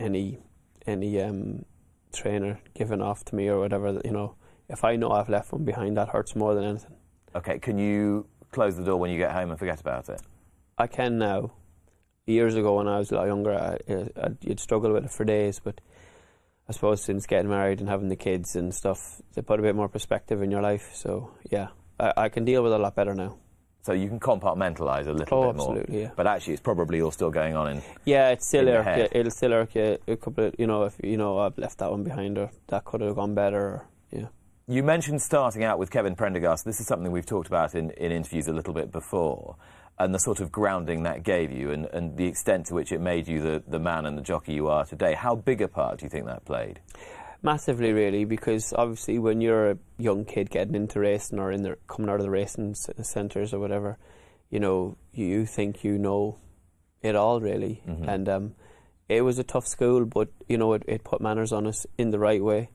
any 0.00 0.38
any 0.86 1.20
um, 1.20 1.64
trainer 2.12 2.60
giving 2.74 3.00
off 3.02 3.24
to 3.26 3.34
me 3.34 3.48
or 3.48 3.58
whatever. 3.58 4.00
You 4.04 4.12
know, 4.12 4.34
if 4.68 4.84
I 4.84 4.96
know 4.96 5.10
I've 5.10 5.28
left 5.28 5.52
one 5.52 5.64
behind, 5.64 5.96
that 5.96 6.10
hurts 6.10 6.36
more 6.36 6.54
than 6.54 6.64
anything. 6.64 6.96
Okay, 7.34 7.58
can 7.58 7.78
you 7.78 8.26
close 8.54 8.76
the 8.76 8.84
door 8.84 8.98
when 8.98 9.10
you 9.10 9.18
get 9.18 9.32
home 9.32 9.50
and 9.50 9.58
forget 9.58 9.80
about 9.80 10.08
it? 10.08 10.22
I 10.78 10.86
can 10.86 11.18
now. 11.18 11.52
Years 12.26 12.54
ago, 12.54 12.76
when 12.76 12.88
I 12.88 12.98
was 12.98 13.10
a 13.12 13.16
lot 13.16 13.26
younger, 13.26 13.52
I, 13.54 13.78
I, 14.18 14.28
you'd 14.40 14.60
struggle 14.60 14.92
with 14.92 15.04
it 15.04 15.10
for 15.10 15.24
days. 15.24 15.60
But 15.62 15.80
I 16.68 16.72
suppose 16.72 17.02
since 17.02 17.26
getting 17.26 17.50
married 17.50 17.80
and 17.80 17.88
having 17.88 18.08
the 18.08 18.16
kids 18.16 18.56
and 18.56 18.74
stuff, 18.74 19.20
they 19.34 19.42
put 19.42 19.60
a 19.60 19.62
bit 19.62 19.74
more 19.76 19.88
perspective 19.88 20.40
in 20.42 20.50
your 20.50 20.62
life. 20.62 20.90
So 20.94 21.32
yeah, 21.50 21.68
I, 22.00 22.12
I 22.16 22.28
can 22.30 22.44
deal 22.46 22.62
with 22.62 22.72
it 22.72 22.80
a 22.80 22.82
lot 22.82 22.94
better 22.94 23.14
now. 23.14 23.36
So 23.82 23.92
you 23.92 24.08
can 24.08 24.18
compartmentalise 24.18 25.06
a 25.06 25.12
little 25.12 25.38
Oh, 25.38 25.52
bit 25.52 25.56
more. 25.56 25.68
absolutely, 25.76 26.00
yeah. 26.00 26.10
But 26.16 26.26
actually, 26.26 26.54
it's 26.54 26.62
probably 26.62 27.02
all 27.02 27.10
still 27.10 27.30
going 27.30 27.54
on 27.54 27.68
in. 27.72 27.82
Yeah, 28.06 28.30
it's 28.30 28.48
still 28.48 28.66
irk. 28.66 28.84
head. 28.84 29.10
It'll 29.12 29.30
still 29.30 29.52
irk 29.52 29.74
you. 29.74 29.98
A 30.08 30.16
couple 30.16 30.44
of, 30.46 30.54
you 30.58 30.66
know, 30.66 30.84
if 30.84 30.94
you 31.04 31.18
know 31.18 31.36
I've 31.38 31.58
left 31.58 31.78
that 31.80 31.90
one 31.90 32.02
behind, 32.02 32.38
or 32.38 32.50
that 32.68 32.86
could 32.86 33.02
have 33.02 33.14
gone 33.16 33.34
better. 33.34 33.60
Or, 33.60 33.86
yeah. 34.10 34.28
You 34.66 34.82
mentioned 34.82 35.20
starting 35.20 35.62
out 35.62 35.78
with 35.78 35.90
Kevin 35.90 36.16
Prendergast. 36.16 36.64
This 36.64 36.80
is 36.80 36.86
something 36.86 37.12
we've 37.12 37.26
talked 37.26 37.48
about 37.48 37.74
in, 37.74 37.90
in 37.90 38.10
interviews 38.10 38.48
a 38.48 38.52
little 38.52 38.72
bit 38.72 38.90
before, 38.90 39.56
and 39.98 40.14
the 40.14 40.18
sort 40.18 40.40
of 40.40 40.50
grounding 40.50 41.02
that 41.02 41.22
gave 41.22 41.52
you, 41.52 41.70
and, 41.70 41.84
and 41.92 42.16
the 42.16 42.24
extent 42.24 42.64
to 42.66 42.74
which 42.74 42.90
it 42.90 42.98
made 42.98 43.28
you 43.28 43.42
the, 43.42 43.62
the 43.68 43.78
man 43.78 44.06
and 44.06 44.16
the 44.16 44.22
jockey 44.22 44.54
you 44.54 44.68
are 44.68 44.86
today. 44.86 45.12
How 45.12 45.34
big 45.34 45.60
a 45.60 45.68
part 45.68 45.98
do 45.98 46.06
you 46.06 46.08
think 46.08 46.24
that 46.24 46.46
played? 46.46 46.80
Massively, 47.42 47.92
really, 47.92 48.24
because 48.24 48.72
obviously 48.72 49.18
when 49.18 49.42
you're 49.42 49.72
a 49.72 49.78
young 49.98 50.24
kid 50.24 50.48
getting 50.48 50.74
into 50.74 50.98
racing 50.98 51.38
or 51.38 51.52
in 51.52 51.62
the 51.62 51.76
coming 51.86 52.08
out 52.08 52.16
of 52.16 52.22
the 52.22 52.30
racing 52.30 52.74
centres 52.74 53.52
or 53.52 53.60
whatever, 53.60 53.98
you 54.48 54.60
know, 54.60 54.96
you 55.12 55.44
think 55.44 55.84
you 55.84 55.98
know 55.98 56.38
it 57.02 57.14
all 57.14 57.38
really, 57.38 57.82
and 58.08 58.28
um, 58.30 58.54
it 59.10 59.20
was 59.20 59.38
a 59.38 59.44
tough 59.44 59.66
school, 59.66 60.06
but 60.06 60.28
you 60.48 60.56
know, 60.56 60.72
it, 60.72 60.84
it 60.88 61.04
put 61.04 61.20
manners 61.20 61.52
on 61.52 61.66
us 61.66 61.84
in 61.98 62.12
the 62.12 62.18
right 62.18 62.42
way. 62.42 62.70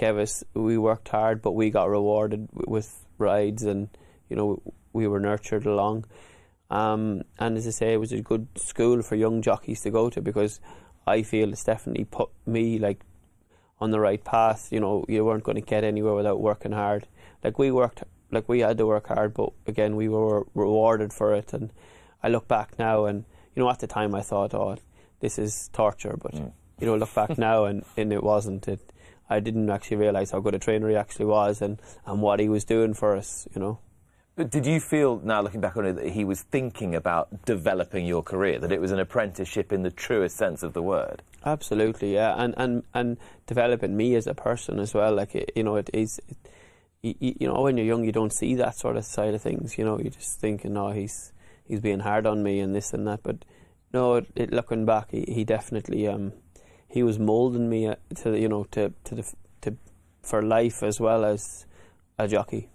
Us 0.00 0.44
we 0.54 0.78
worked 0.78 1.08
hard, 1.08 1.42
but 1.42 1.52
we 1.52 1.70
got 1.70 1.88
rewarded 1.88 2.48
with 2.52 3.04
rides, 3.18 3.62
and 3.64 3.88
you 4.28 4.36
know, 4.36 4.62
we 4.92 5.06
were 5.06 5.20
nurtured 5.20 5.66
along. 5.66 6.04
Um, 6.70 7.22
and 7.38 7.58
as 7.58 7.66
I 7.66 7.70
say, 7.70 7.92
it 7.92 7.98
was 7.98 8.12
a 8.12 8.22
good 8.22 8.48
school 8.56 9.02
for 9.02 9.14
young 9.14 9.42
jockeys 9.42 9.82
to 9.82 9.90
go 9.90 10.08
to 10.08 10.22
because 10.22 10.58
I 11.06 11.22
feel 11.22 11.52
it's 11.52 11.64
definitely 11.64 12.04
put 12.04 12.30
me 12.46 12.78
like 12.78 13.04
on 13.78 13.90
the 13.90 14.00
right 14.00 14.22
path. 14.24 14.68
You 14.72 14.80
know, 14.80 15.04
you 15.08 15.24
weren't 15.24 15.44
going 15.44 15.56
to 15.56 15.60
get 15.60 15.84
anywhere 15.84 16.14
without 16.14 16.40
working 16.40 16.72
hard. 16.72 17.08
Like 17.44 17.58
we 17.58 17.70
worked, 17.70 18.04
like 18.30 18.48
we 18.48 18.60
had 18.60 18.78
to 18.78 18.86
work 18.86 19.08
hard, 19.08 19.34
but 19.34 19.50
again, 19.66 19.96
we 19.96 20.08
were 20.08 20.46
rewarded 20.54 21.12
for 21.12 21.34
it. 21.34 21.52
And 21.52 21.70
I 22.22 22.28
look 22.28 22.48
back 22.48 22.78
now, 22.78 23.04
and 23.04 23.24
you 23.54 23.62
know, 23.62 23.68
at 23.68 23.80
the 23.80 23.86
time, 23.86 24.14
I 24.14 24.22
thought, 24.22 24.54
oh, 24.54 24.76
this 25.20 25.38
is 25.38 25.68
torture. 25.72 26.16
But 26.16 26.34
you 26.34 26.52
know, 26.80 26.96
look 26.96 27.14
back 27.14 27.36
now, 27.50 27.64
and, 27.64 27.84
and 27.96 28.12
it 28.12 28.22
wasn't. 28.22 28.66
It. 28.68 28.92
I 29.28 29.40
didn't 29.40 29.70
actually 29.70 29.98
realise 29.98 30.30
how 30.30 30.40
good 30.40 30.54
a 30.54 30.58
trainer 30.58 30.88
he 30.88 30.96
actually 30.96 31.26
was, 31.26 31.62
and, 31.62 31.80
and 32.06 32.20
what 32.20 32.40
he 32.40 32.48
was 32.48 32.64
doing 32.64 32.94
for 32.94 33.16
us. 33.16 33.46
You 33.54 33.60
know. 33.60 33.78
But 34.34 34.50
did 34.50 34.64
you 34.64 34.80
feel, 34.80 35.20
now 35.22 35.42
looking 35.42 35.60
back 35.60 35.76
on 35.76 35.84
it, 35.84 35.92
that 35.96 36.08
he 36.08 36.24
was 36.24 36.40
thinking 36.40 36.94
about 36.94 37.44
developing 37.44 38.06
your 38.06 38.22
career, 38.22 38.58
that 38.60 38.72
it 38.72 38.80
was 38.80 38.90
an 38.90 38.98
apprenticeship 38.98 39.72
in 39.72 39.82
the 39.82 39.90
truest 39.90 40.36
sense 40.38 40.62
of 40.62 40.72
the 40.72 40.80
word? 40.80 41.22
Absolutely, 41.44 42.14
yeah, 42.14 42.34
and 42.38 42.54
and 42.56 42.82
and 42.94 43.18
developing 43.46 43.96
me 43.96 44.14
as 44.14 44.26
a 44.26 44.34
person 44.34 44.78
as 44.78 44.94
well. 44.94 45.14
Like 45.14 45.34
it, 45.34 45.52
you 45.54 45.62
know, 45.62 45.76
it 45.76 45.90
is. 45.92 46.18
It, 46.28 46.36
you, 47.02 47.34
you 47.40 47.48
know, 47.48 47.60
when 47.60 47.76
you're 47.76 47.86
young, 47.86 48.04
you 48.04 48.12
don't 48.12 48.32
see 48.32 48.54
that 48.54 48.76
sort 48.76 48.96
of 48.96 49.04
side 49.04 49.34
of 49.34 49.42
things. 49.42 49.76
You 49.76 49.84
know, 49.84 49.98
you 49.98 50.08
just 50.08 50.40
thinking, 50.40 50.72
"No, 50.72 50.92
he's 50.92 51.32
he's 51.66 51.80
being 51.80 52.00
hard 52.00 52.26
on 52.26 52.42
me 52.42 52.60
and 52.60 52.74
this 52.74 52.92
and 52.92 53.06
that." 53.08 53.22
But 53.22 53.44
no, 53.92 54.22
it, 54.34 54.52
looking 54.52 54.86
back, 54.86 55.10
he, 55.10 55.24
he 55.28 55.44
definitely 55.44 56.06
um 56.06 56.32
he 56.92 57.02
was 57.02 57.18
molding 57.18 57.70
me 57.70 57.86
uh, 57.86 57.94
to 58.16 58.38
you 58.38 58.48
know 58.48 58.64
to 58.72 58.92
to 59.04 59.14
the 59.14 59.32
to 59.62 59.76
for 60.22 60.42
life 60.42 60.82
as 60.82 61.00
well 61.00 61.24
as 61.24 61.66
a 62.18 62.28
jockey. 62.28 62.68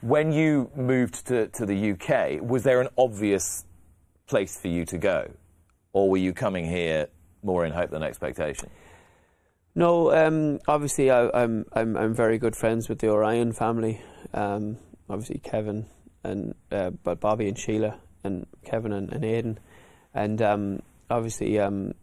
When 0.00 0.32
you 0.32 0.70
moved 0.76 1.26
to, 1.26 1.48
to 1.48 1.66
the 1.66 1.92
UK, 1.92 2.40
was 2.40 2.62
there 2.62 2.80
an 2.80 2.88
obvious 2.96 3.64
place 4.28 4.56
for 4.60 4.68
you 4.68 4.84
to 4.86 4.98
go? 4.98 5.32
Or 5.92 6.08
were 6.08 6.18
you 6.18 6.32
coming 6.32 6.64
here 6.64 7.08
more 7.42 7.66
in 7.66 7.72
hope 7.72 7.90
than 7.90 8.04
expectation? 8.04 8.70
No, 9.74 10.14
um, 10.14 10.60
obviously 10.68 11.10
I, 11.10 11.28
I'm 11.34 11.66
I'm 11.72 11.96
I'm 11.96 12.14
very 12.14 12.38
good 12.38 12.54
friends 12.54 12.88
with 12.88 13.00
the 13.00 13.08
O'Ryan 13.08 13.52
family. 13.52 14.00
Um, 14.32 14.78
obviously 15.10 15.40
Kevin 15.42 15.86
and 16.22 16.54
uh, 16.70 16.90
but 16.90 17.18
Bobby 17.18 17.48
and 17.48 17.58
Sheila 17.58 17.98
and 18.22 18.46
Kevin 18.64 18.92
and, 18.92 19.12
and 19.12 19.24
Aidan, 19.24 19.58
and 20.14 20.40
um, 20.40 20.82
obviously 21.10 21.58
um, 21.58 21.94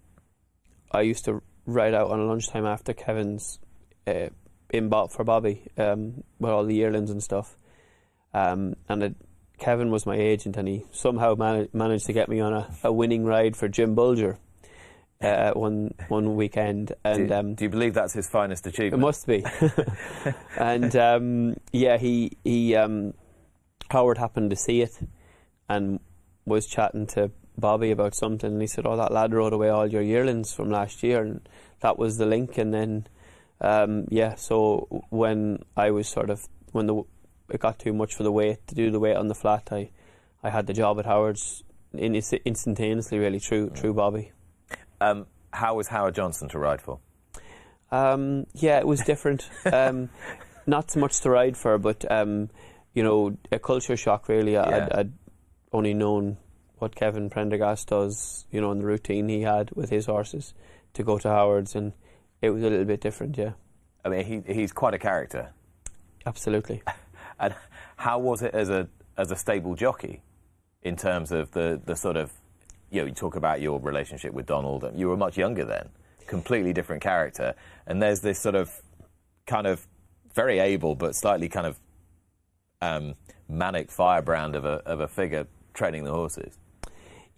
I 0.92 1.02
used 1.02 1.24
to 1.26 1.42
ride 1.66 1.94
out 1.94 2.12
on 2.12 2.20
a 2.20 2.26
lunchtime 2.26 2.66
after 2.66 2.94
Kevin's 2.94 3.60
uh, 4.08 4.30
in 4.70 4.90
Bob 4.90 5.12
for 5.12 5.24
Bobby 5.24 5.68
um, 5.78 6.24
with 6.40 6.52
all 6.52 6.66
the 6.66 6.76
yearlings 6.76 7.10
and 7.10 7.22
stuff. 7.22 7.58
Um, 8.34 8.76
and 8.88 9.04
it, 9.04 9.16
Kevin 9.60 9.92
was 9.92 10.06
my 10.06 10.16
agent, 10.16 10.58
and 10.58 10.68
he 10.68 10.86
somehow 10.92 11.36
man- 11.36 11.70
managed 11.74 12.06
to 12.08 12.14
get 12.14 12.30
me 12.30 12.40
on 12.40 12.54
a, 12.54 12.70
a 12.84 12.92
winning 12.92 13.26
ride 13.26 13.56
for 13.56 13.68
Jim 13.68 13.96
Bolger 13.96 14.38
uh, 15.22 15.52
one 15.52 15.94
one 16.08 16.36
weekend, 16.36 16.94
and 17.04 17.30
do, 17.30 17.34
um, 17.34 17.56
do 17.56 17.66
you 17.66 17.70
believe 17.70 17.94
that's 17.94 18.14
his 18.14 18.30
finest 18.30 18.66
achievement? 18.66 19.02
it 19.02 19.06
must 19.06 19.28
be. 19.28 19.46
and 20.58 20.96
um, 20.96 21.56
yeah, 21.72 21.98
he 21.98 22.38
he 22.44 22.76
um, 22.76 23.14
Howard 23.90 24.18
happened 24.18 24.50
to 24.50 24.56
see 24.56 24.82
it, 24.82 24.98
and 25.70 26.00
was 26.46 26.66
chatting 26.66 27.06
to 27.08 27.32
Bobby 27.58 27.92
about 27.92 28.16
something, 28.16 28.52
and 28.52 28.62
he 28.62 28.68
said, 28.68 28.86
"Oh, 28.86 28.98
that 28.98 29.12
lad 29.12 29.34
rode 29.34 29.54
away 29.54 29.70
all 29.70 29.88
your 29.88 30.02
yearlings 30.02 30.54
from 30.54 30.70
last 30.70 31.04
year," 31.04 31.22
and 31.22 31.48
that 31.82 31.98
was 31.98 32.18
the 32.18 32.26
link. 32.26 32.58
And 32.58 32.74
then, 32.74 33.08
um, 33.60 34.06
yeah, 34.10 34.36
so 34.36 35.04
when 35.10 35.64
I 35.76 35.92
was 35.92 36.08
sort 36.08 36.30
of 36.30 36.48
when 36.72 36.88
the 36.88 37.04
it 37.50 37.60
got 37.60 37.80
too 37.80 37.94
much 37.94 38.16
for 38.16 38.24
the 38.24 38.32
weight 38.32 38.66
to 38.68 38.76
do 38.76 38.90
the 38.92 39.00
weight 39.00 39.16
on 39.18 39.28
the 39.28 39.36
flat, 39.36 39.70
I 39.72 39.90
I 40.44 40.50
had 40.50 40.68
the 40.68 40.74
job 40.74 41.00
at 41.00 41.06
Howard's 41.06 41.64
in, 41.94 42.16
instantaneously, 42.16 43.20
really 43.20 43.40
through 43.40 43.72
through 43.72 43.94
Bobby. 43.94 44.32
Um, 45.00 45.28
how 45.52 45.76
was 45.76 45.88
Howard 45.90 46.16
Johnson 46.16 46.48
to 46.50 46.60
ride 46.60 46.82
for? 46.82 47.00
Um, 47.92 48.46
yeah, 48.54 48.80
it 48.80 48.88
was 48.88 49.02
different. 49.02 49.50
um, 49.72 50.10
not 50.66 50.92
so 50.92 51.00
much 51.00 51.20
to 51.22 51.30
ride 51.30 51.58
for, 51.58 51.78
but 51.78 52.10
um, 52.10 52.50
you 52.94 53.04
know, 53.04 53.38
a 53.52 53.60
culture 53.60 53.98
shock. 53.98 54.30
Really, 54.30 54.54
Yeah. 54.54 54.64
I'd, 54.64 54.92
I'd 54.94 55.14
only 55.74 55.94
known 55.94 56.38
what 56.82 56.96
Kevin 56.96 57.30
Prendergast 57.30 57.88
does, 57.90 58.46
you 58.52 58.60
know, 58.60 58.72
in 58.72 58.80
the 58.80 58.86
routine 58.86 59.30
he 59.30 59.42
had 59.42 59.72
with 59.76 59.90
his 59.90 60.08
horses 60.08 60.54
to 60.94 61.04
go 61.04 61.18
to 61.20 61.30
Howard's, 61.30 61.76
and 61.76 61.94
it 62.42 62.50
was 62.50 62.64
a 62.64 62.70
little 62.70 62.86
bit 62.86 63.02
different. 63.02 63.38
Yeah, 63.38 63.52
I 64.04 64.10
mean, 64.10 64.26
he, 64.26 64.54
he's 64.54 64.72
quite 64.72 64.94
a 64.94 65.00
character. 65.00 65.54
absolutely. 66.26 66.82
And 67.40 67.56
how 67.96 68.20
was 68.20 68.44
it 68.44 68.54
as 68.54 68.70
a 68.70 68.88
as 69.18 69.32
a 69.32 69.36
stable 69.36 69.74
jockey, 69.74 70.22
in 70.84 70.96
terms 70.96 71.32
of 71.32 71.52
the, 71.52 71.82
the 71.86 71.96
sort 71.96 72.18
of, 72.18 72.32
you 72.90 73.02
know, 73.02 73.08
you 73.08 73.14
talk 73.14 73.36
about 73.36 73.62
your 73.62 73.80
relationship 73.80 74.34
with 74.34 74.46
Donald. 74.46 74.84
And 74.84 75.00
you 75.00 75.10
were 75.10 75.18
much 75.18 75.38
younger 75.38 75.66
then, 75.66 75.90
completely 76.28 76.74
different 76.74 77.02
character, 77.02 77.56
and 77.88 78.02
there's 78.02 78.22
this 78.22 78.40
sort 78.40 78.56
of, 78.56 78.82
kind 79.46 79.68
of, 79.68 79.88
very 80.34 80.60
able 80.60 80.96
but 80.96 81.16
slightly 81.16 81.50
kind 81.50 81.68
of, 81.68 81.80
um, 82.82 83.16
manic 83.50 83.92
firebrand 83.92 84.56
of 84.56 84.64
a 84.64 84.82
of 84.86 85.02
a 85.02 85.08
figure 85.08 85.46
training 85.74 86.04
the 86.04 86.12
horses. 86.12 86.58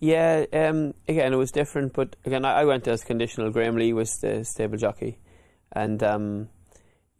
Yeah, 0.03 0.45
um, 0.51 0.95
again, 1.07 1.31
it 1.31 1.38
was 1.38 1.51
different, 1.51 1.93
but 1.93 2.17
again, 2.25 2.43
I, 2.43 2.62
I 2.62 2.65
went 2.65 2.89
as 2.89 3.05
conditional. 3.05 3.51
Graham 3.51 3.77
Lee 3.77 3.93
was 3.93 4.17
the 4.17 4.43
stable 4.43 4.75
jockey, 4.77 5.17
and 5.72 6.03
um, 6.03 6.50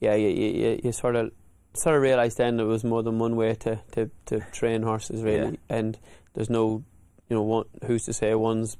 yeah, 0.01 0.15
you, 0.15 0.27
you, 0.27 0.81
you 0.83 0.91
sort 0.91 1.15
of 1.15 1.31
sort 1.75 1.95
of 1.95 2.01
realised 2.01 2.37
then 2.39 2.57
there 2.57 2.65
was 2.65 2.83
more 2.83 3.01
than 3.01 3.19
one 3.19 3.37
way 3.37 3.55
to, 3.55 3.79
to, 3.93 4.11
to 4.25 4.41
train 4.51 4.81
horses, 4.81 5.23
really, 5.23 5.51
Yeah. 5.69 5.77
and 5.77 5.97
there's 6.33 6.49
no, 6.49 6.83
you 7.29 7.37
know, 7.37 7.43
one, 7.43 7.65
who's 7.85 8.03
to 8.03 8.11
say 8.13 8.35
one's 8.35 8.75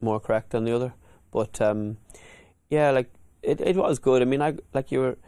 more 0.00 0.20
correct 0.20 0.50
than 0.50 0.64
the 0.64 0.76
other, 0.76 0.94
but 1.32 1.60
um, 1.60 1.96
yeah, 2.70 2.92
like 2.92 3.10
it, 3.42 3.60
it 3.60 3.74
was 3.74 3.98
good. 3.98 4.22
I 4.22 4.24
mean, 4.24 4.40
I 4.40 4.54
like 4.72 4.92
you 4.92 5.00
were 5.00 5.18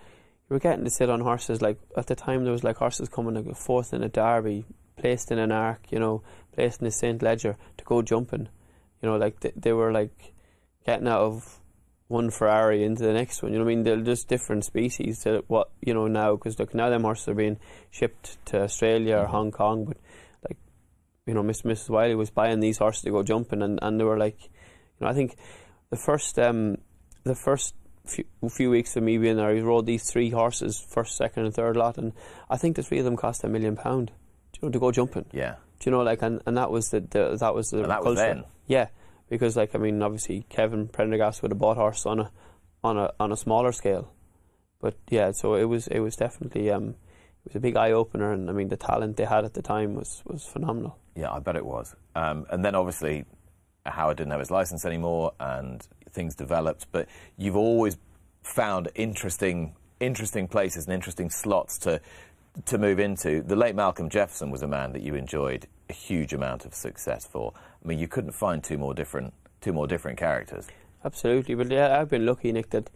you 0.49 0.50
were 0.50 0.60
getting 0.60 0.84
to 0.84 0.90
sit 0.90 1.10
on 1.10 1.20
horses. 1.20 1.60
Like 1.60 1.78
at 1.96 2.06
the 2.06 2.14
time, 2.14 2.44
there 2.44 2.52
was 2.52 2.62
like 2.62 2.76
horses 2.76 3.08
coming 3.08 3.34
like 3.34 3.56
fourth 3.56 3.92
in 3.92 4.04
a 4.04 4.08
derby, 4.08 4.66
placed 5.00 5.33
in 5.33 5.38
an 5.38 5.50
arc, 5.50 5.90
you 5.90 5.99
know, 5.99 6.23
placed 6.52 6.80
in 6.80 6.87
a 6.87 6.90
Saint 6.90 7.23
Leger 7.23 7.57
to 7.78 7.85
go 7.85 8.02
jumping. 8.02 8.49
You 9.02 9.09
know, 9.09 9.16
like 9.16 9.40
they, 9.40 9.52
they 9.57 9.73
were 9.73 9.92
like 9.92 10.35
getting 10.85 11.09
out 11.09 11.23
of 11.23 11.61
one 12.09 12.30
Ferrari 12.30 12.85
into 12.85 13.04
the 13.04 13.12
next 13.12 13.42
one. 13.42 13.52
You 13.52 13.59
know 13.59 13.64
what 13.64 13.71
I 13.71 13.75
mean? 13.75 13.85
They're 13.85 14.00
just 14.00 14.28
different 14.28 14.64
species 14.64 15.21
to 15.21 15.45
what 15.49 15.71
you 15.80 15.95
know 15.95 16.07
now. 16.07 16.37
Because 16.37 16.59
look, 16.59 16.75
now 16.75 16.90
them 16.90 17.02
horses 17.02 17.28
are 17.28 17.35
being 17.35 17.59
shipped 17.90 18.45
to 18.47 18.62
Australia 18.62 19.16
or 19.16 19.26
Hong 19.26 19.50
Kong, 19.50 19.85
but 19.87 19.97
like 20.49 20.59
you 21.26 21.35
know, 21.35 21.42
Mr. 21.42 21.64
Mrs. 21.64 21.88
Wylie 21.88 22.14
was 22.14 22.30
buying 22.30 22.61
these 22.61 22.78
horses 22.78 23.02
to 23.02 23.11
go 23.11 23.23
jumping, 23.23 23.62
and, 23.62 23.78
and 23.80 23.99
they 23.99 24.04
were 24.04 24.19
like, 24.19 24.42
you 24.42 25.00
know, 25.00 25.09
I 25.09 25.14
think 25.14 25.37
the 25.90 25.97
first 25.97 26.38
um, 26.38 26.78
the 27.25 27.35
first 27.35 27.75
few, 28.04 28.25
few 28.50 28.71
weeks 28.71 28.97
of 28.97 29.02
me 29.02 29.16
being 29.16 29.37
there, 29.37 29.54
he 29.54 29.61
rode 29.61 29.87
these 29.87 30.11
three 30.11 30.30
horses, 30.30 30.78
first, 30.78 31.16
second, 31.16 31.45
and 31.47 31.54
third 31.54 31.76
lot, 31.76 31.97
and 31.97 32.12
I 32.50 32.57
think 32.57 32.76
the 32.76 32.83
three 32.83 32.99
of 32.99 33.04
them 33.04 33.16
cost 33.16 33.45
a 33.45 33.49
million 33.49 33.76
pound. 33.76 34.11
You 34.61 34.69
know, 34.69 34.73
to 34.73 34.79
go 34.79 34.93
jumping. 34.93 35.26
Yeah, 35.33 35.57
Do 35.81 35.90
you 35.90 35.97
know, 35.97 36.02
like, 36.02 36.23
and, 36.23 36.40
and 36.47 36.57
that 36.57 36.71
was 36.71 36.90
the, 36.90 37.00
the 37.00 37.37
that 37.38 37.55
was 37.55 37.71
the 37.71 37.83
And 37.83 37.90
that 37.90 38.05
was 38.05 38.19
then? 38.19 38.45
Yeah, 38.67 38.88
because 39.29 39.57
like 39.57 39.75
I 39.75 39.79
mean, 39.79 40.02
obviously 40.02 40.45
Kevin 40.49 40.88
Prendergast 40.88 41.43
would 41.43 41.50
have 41.52 41.59
bought 41.59 41.76
horse 41.76 42.07
on 42.07 42.21
a 42.21 42.31
on 42.83 42.97
a 42.99 43.12
on 43.19 43.33
a 43.33 43.37
smaller 43.37 43.73
scale, 43.73 44.12
but 44.81 44.95
yeah, 45.09 45.33
so 45.33 45.55
it 45.55 45.64
was 45.64 45.87
it 45.88 46.00
was 46.00 46.17
definitely 46.17 46.71
um 46.71 46.90
it 47.45 47.55
was 47.55 47.57
a 47.57 47.61
big 47.61 47.76
eye 47.76 47.93
opener, 47.93 48.33
and 48.33 48.49
I 48.50 48.52
mean 48.52 48.69
the 48.69 48.76
talent 48.76 49.17
they 49.17 49.25
had 49.25 49.45
at 49.45 49.55
the 49.55 49.62
time 49.62 49.95
was 49.95 50.23
was 50.26 50.45
phenomenal. 50.45 50.99
yeah, 51.14 51.31
I 51.33 51.38
bet 51.40 51.57
it 51.57 51.64
was. 51.64 51.95
Um, 52.14 52.47
and 52.50 52.64
then 52.64 52.75
obviously 52.75 53.25
Howard 53.87 54.19
didn't 54.19 54.31
have 54.33 54.40
his 54.40 54.50
license 54.50 54.85
anymore, 54.85 55.33
and 55.40 55.87
things 56.11 56.35
developed. 56.35 56.87
But 56.93 57.09
you've 57.38 57.57
always 57.57 57.97
found 58.43 58.88
interesting, 58.95 59.75
interesting 60.00 60.49
places 60.49 60.85
and 60.85 60.95
interesting 60.95 61.31
slots 61.31 61.79
to 61.79 62.00
to 62.66 62.78
move 62.78 62.99
into. 62.99 63.42
The 63.42 63.57
late 63.57 63.75
Malcolm 63.75 64.09
Jefferson 64.09 64.50
was 64.50 64.62
a 64.62 64.69
man 64.69 64.92
that 64.92 65.02
you 65.02 65.14
enjoyed 65.14 65.66
a 65.88 65.92
huge 65.92 66.33
amount 66.33 66.64
of 66.64 66.75
success 66.75 67.26
for. 67.26 67.52
I 67.57 67.88
mean, 67.88 67.99
you 67.99 68.09
couldn't 68.09 68.33
find 68.33 68.62
two 68.62 68.78
more 68.78 68.95
different 68.95 69.35
two 69.61 69.73
more 69.73 69.87
different 69.87 70.19
characters. 70.19 70.69
Absolutely, 71.04 71.54
but 71.54 71.71
yeah, 71.71 71.99
I've 72.00 72.09
been 72.09 72.25
lucky, 72.25 72.50
Nick, 72.52 72.71
that 72.71 72.90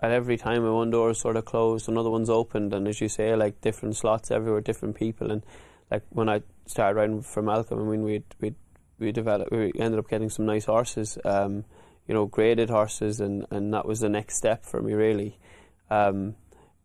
at 0.00 0.10
every 0.10 0.36
time 0.36 0.62
one 0.70 0.90
door 0.90 1.10
is 1.10 1.18
sort 1.18 1.36
of 1.36 1.44
closed, 1.46 1.88
another 1.88 2.10
one's 2.10 2.28
opened, 2.30 2.74
and 2.74 2.86
as 2.86 3.00
you 3.00 3.08
say, 3.08 3.34
like 3.34 3.60
different 3.60 3.96
slots 3.96 4.30
everywhere, 4.30 4.60
different 4.60 4.94
people, 4.94 5.30
and 5.30 5.42
like 5.90 6.02
when 6.10 6.28
I 6.28 6.42
started 6.66 6.98
riding 6.98 7.22
for 7.22 7.42
Malcolm, 7.42 7.80
I 7.80 7.90
mean, 7.90 8.02
we 8.02 8.22
we 8.40 8.54
we 8.98 9.12
developed, 9.12 9.52
we 9.52 9.72
ended 9.78 9.98
up 9.98 10.08
getting 10.08 10.30
some 10.30 10.46
nice 10.46 10.64
horses, 10.64 11.18
um, 11.24 11.64
you 12.06 12.14
know, 12.14 12.26
graded 12.26 12.70
horses, 12.70 13.20
and 13.20 13.46
and 13.50 13.72
that 13.72 13.86
was 13.86 14.00
the 14.00 14.08
next 14.08 14.36
step 14.36 14.64
for 14.64 14.82
me, 14.82 14.92
really. 14.92 15.38
Um, 15.90 16.36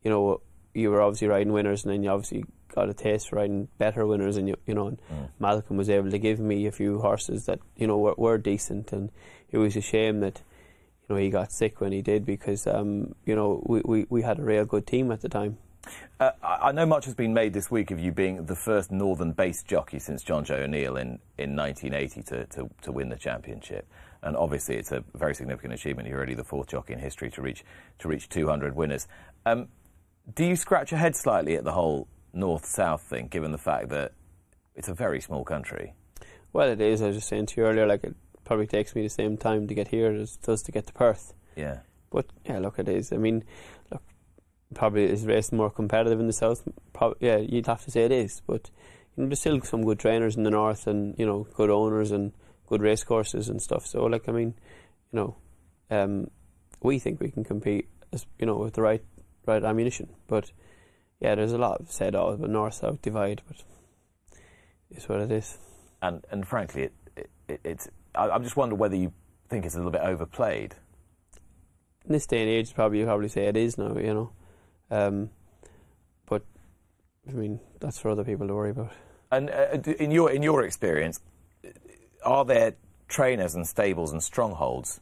you 0.03 0.11
know, 0.11 0.41
you 0.73 0.89
were 0.89 1.01
obviously 1.01 1.27
riding 1.27 1.53
winners, 1.53 1.83
and 1.83 1.93
then 1.93 2.03
you 2.03 2.09
obviously 2.09 2.45
got 2.73 2.89
a 2.89 2.93
taste 2.93 3.29
for 3.29 3.37
riding 3.37 3.67
better 3.77 4.05
winners, 4.05 4.37
and 4.37 4.47
you 4.47 4.55
you 4.65 4.73
know, 4.73 4.87
and 4.87 4.99
Malcolm 5.39 5.77
was 5.77 5.89
able 5.89 6.11
to 6.11 6.17
give 6.17 6.39
me 6.39 6.65
a 6.67 6.71
few 6.71 6.99
horses 6.99 7.45
that 7.45 7.59
you 7.75 7.87
know 7.87 7.97
were, 7.97 8.15
were 8.17 8.37
decent, 8.37 8.91
and 8.91 9.11
it 9.51 9.57
was 9.57 9.75
a 9.75 9.81
shame 9.81 10.19
that 10.21 10.41
you 11.07 11.15
know 11.15 11.21
he 11.21 11.29
got 11.29 11.51
sick 11.51 11.81
when 11.81 11.91
he 11.91 12.01
did 12.01 12.25
because 12.25 12.67
um, 12.67 13.13
you 13.25 13.35
know 13.35 13.63
we, 13.65 13.81
we, 13.83 14.05
we 14.09 14.21
had 14.21 14.39
a 14.39 14.43
real 14.43 14.65
good 14.65 14.87
team 14.87 15.11
at 15.11 15.21
the 15.21 15.29
time. 15.29 15.57
Uh, 16.19 16.31
I 16.43 16.69
I 16.69 16.71
know 16.71 16.85
much 16.85 17.05
has 17.05 17.15
been 17.15 17.33
made 17.33 17.53
this 17.53 17.71
week 17.71 17.91
of 17.91 17.99
you 17.99 18.11
being 18.11 18.45
the 18.45 18.55
first 18.55 18.91
northern-based 18.91 19.65
jockey 19.65 19.99
since 19.99 20.23
Jonjo 20.23 20.61
O'Neill 20.61 20.95
in, 20.97 21.19
in 21.37 21.55
1980 21.55 22.21
to, 22.23 22.45
to, 22.45 22.69
to 22.83 22.91
win 22.91 23.09
the 23.09 23.15
championship, 23.15 23.87
and 24.21 24.37
obviously 24.37 24.75
it's 24.75 24.91
a 24.91 25.03
very 25.15 25.33
significant 25.33 25.73
achievement. 25.73 26.07
You're 26.07 26.17
already 26.17 26.35
the 26.35 26.43
fourth 26.43 26.67
jockey 26.67 26.93
in 26.93 26.99
history 26.99 27.31
to 27.31 27.41
reach 27.41 27.63
to 27.99 28.07
reach 28.07 28.29
200 28.29 28.75
winners. 28.75 29.07
Um, 29.45 29.67
do 30.33 30.45
you 30.45 30.55
scratch 30.55 30.91
your 30.91 30.99
head 30.99 31.15
slightly 31.15 31.55
at 31.55 31.63
the 31.63 31.71
whole 31.71 32.07
north-south 32.33 33.01
thing, 33.01 33.27
given 33.27 33.51
the 33.51 33.57
fact 33.57 33.89
that 33.89 34.13
it's 34.75 34.87
a 34.87 34.93
very 34.93 35.21
small 35.21 35.43
country? 35.43 35.93
Well, 36.53 36.69
it 36.69 36.81
is. 36.81 37.01
I 37.01 37.07
was 37.07 37.17
just 37.17 37.29
saying 37.29 37.47
to 37.47 37.61
you 37.61 37.67
earlier, 37.67 37.87
like 37.87 38.03
it 38.03 38.15
probably 38.43 38.67
takes 38.67 38.95
me 38.95 39.03
the 39.03 39.09
same 39.09 39.37
time 39.37 39.67
to 39.67 39.73
get 39.73 39.89
here 39.89 40.11
as 40.11 40.35
it 40.35 40.45
does 40.45 40.61
to 40.63 40.71
get 40.71 40.87
to 40.87 40.93
Perth. 40.93 41.33
Yeah. 41.55 41.79
But 42.09 42.27
yeah, 42.45 42.59
look, 42.59 42.79
it 42.79 42.89
is. 42.89 43.13
I 43.13 43.17
mean, 43.17 43.43
look, 43.91 44.03
probably 44.73 45.05
is 45.05 45.25
race 45.25 45.51
more 45.51 45.69
competitive 45.69 46.19
in 46.19 46.27
the 46.27 46.33
south? 46.33 46.67
Prob- 46.93 47.17
yeah, 47.19 47.37
you'd 47.37 47.67
have 47.67 47.83
to 47.85 47.91
say 47.91 48.03
it 48.03 48.11
is. 48.11 48.41
But 48.45 48.69
you 49.15 49.23
know, 49.23 49.29
there's 49.29 49.39
still 49.39 49.61
some 49.61 49.83
good 49.83 49.99
trainers 49.99 50.35
in 50.35 50.43
the 50.43 50.51
north, 50.51 50.87
and 50.87 51.17
you 51.17 51.25
know, 51.25 51.47
good 51.55 51.69
owners 51.69 52.11
and 52.11 52.33
good 52.67 52.81
race 52.81 53.03
courses 53.03 53.49
and 53.49 53.61
stuff. 53.61 53.85
So, 53.85 54.05
like, 54.05 54.27
I 54.27 54.31
mean, 54.31 54.53
you 55.11 55.19
know, 55.19 55.35
um, 55.89 56.29
we 56.81 56.99
think 56.99 57.19
we 57.19 57.31
can 57.31 57.43
compete, 57.43 57.87
as, 58.11 58.25
you 58.39 58.45
know, 58.45 58.57
with 58.57 58.73
the 58.73 58.81
right 58.81 59.03
right 59.45 59.63
ammunition. 59.63 60.09
But 60.27 60.51
yeah, 61.19 61.35
there's 61.35 61.53
a 61.53 61.57
lot 61.57 61.89
said 61.89 62.15
oh, 62.15 62.35
the 62.35 62.47
north 62.47 62.75
south 62.75 63.01
divide, 63.01 63.41
but 63.47 63.63
it's 64.89 65.07
what 65.07 65.21
it 65.21 65.31
is. 65.31 65.57
And 66.01 66.25
and 66.31 66.47
frankly, 66.47 66.83
it, 66.83 66.93
it, 67.15 67.29
it, 67.47 67.61
it's. 67.63 67.89
I, 68.15 68.29
I'm 68.29 68.43
just 68.43 68.57
wondering 68.57 68.79
whether 68.79 68.95
you 68.95 69.13
think 69.49 69.65
it's 69.65 69.75
a 69.75 69.77
little 69.77 69.91
bit 69.91 70.01
overplayed. 70.01 70.75
in 72.05 72.13
this 72.13 72.25
day 72.25 72.41
and 72.41 72.49
age, 72.49 72.73
probably 72.73 72.99
you 72.99 73.05
probably 73.05 73.29
say 73.29 73.45
it 73.45 73.57
is 73.57 73.77
now, 73.77 73.97
you 73.97 74.13
know. 74.13 74.31
Um, 74.89 75.29
but 76.25 76.43
I 77.27 77.33
mean, 77.33 77.59
that's 77.79 77.99
for 77.99 78.09
other 78.09 78.23
people 78.23 78.47
to 78.47 78.55
worry 78.55 78.71
about. 78.71 78.91
And 79.31 79.49
uh, 79.49 79.77
in 79.99 80.11
your 80.11 80.31
in 80.31 80.43
your 80.43 80.63
experience, 80.63 81.19
are 82.25 82.45
there 82.45 82.75
trainers 83.07 83.55
and 83.55 83.67
stables 83.67 84.11
and 84.11 84.23
strongholds 84.23 85.01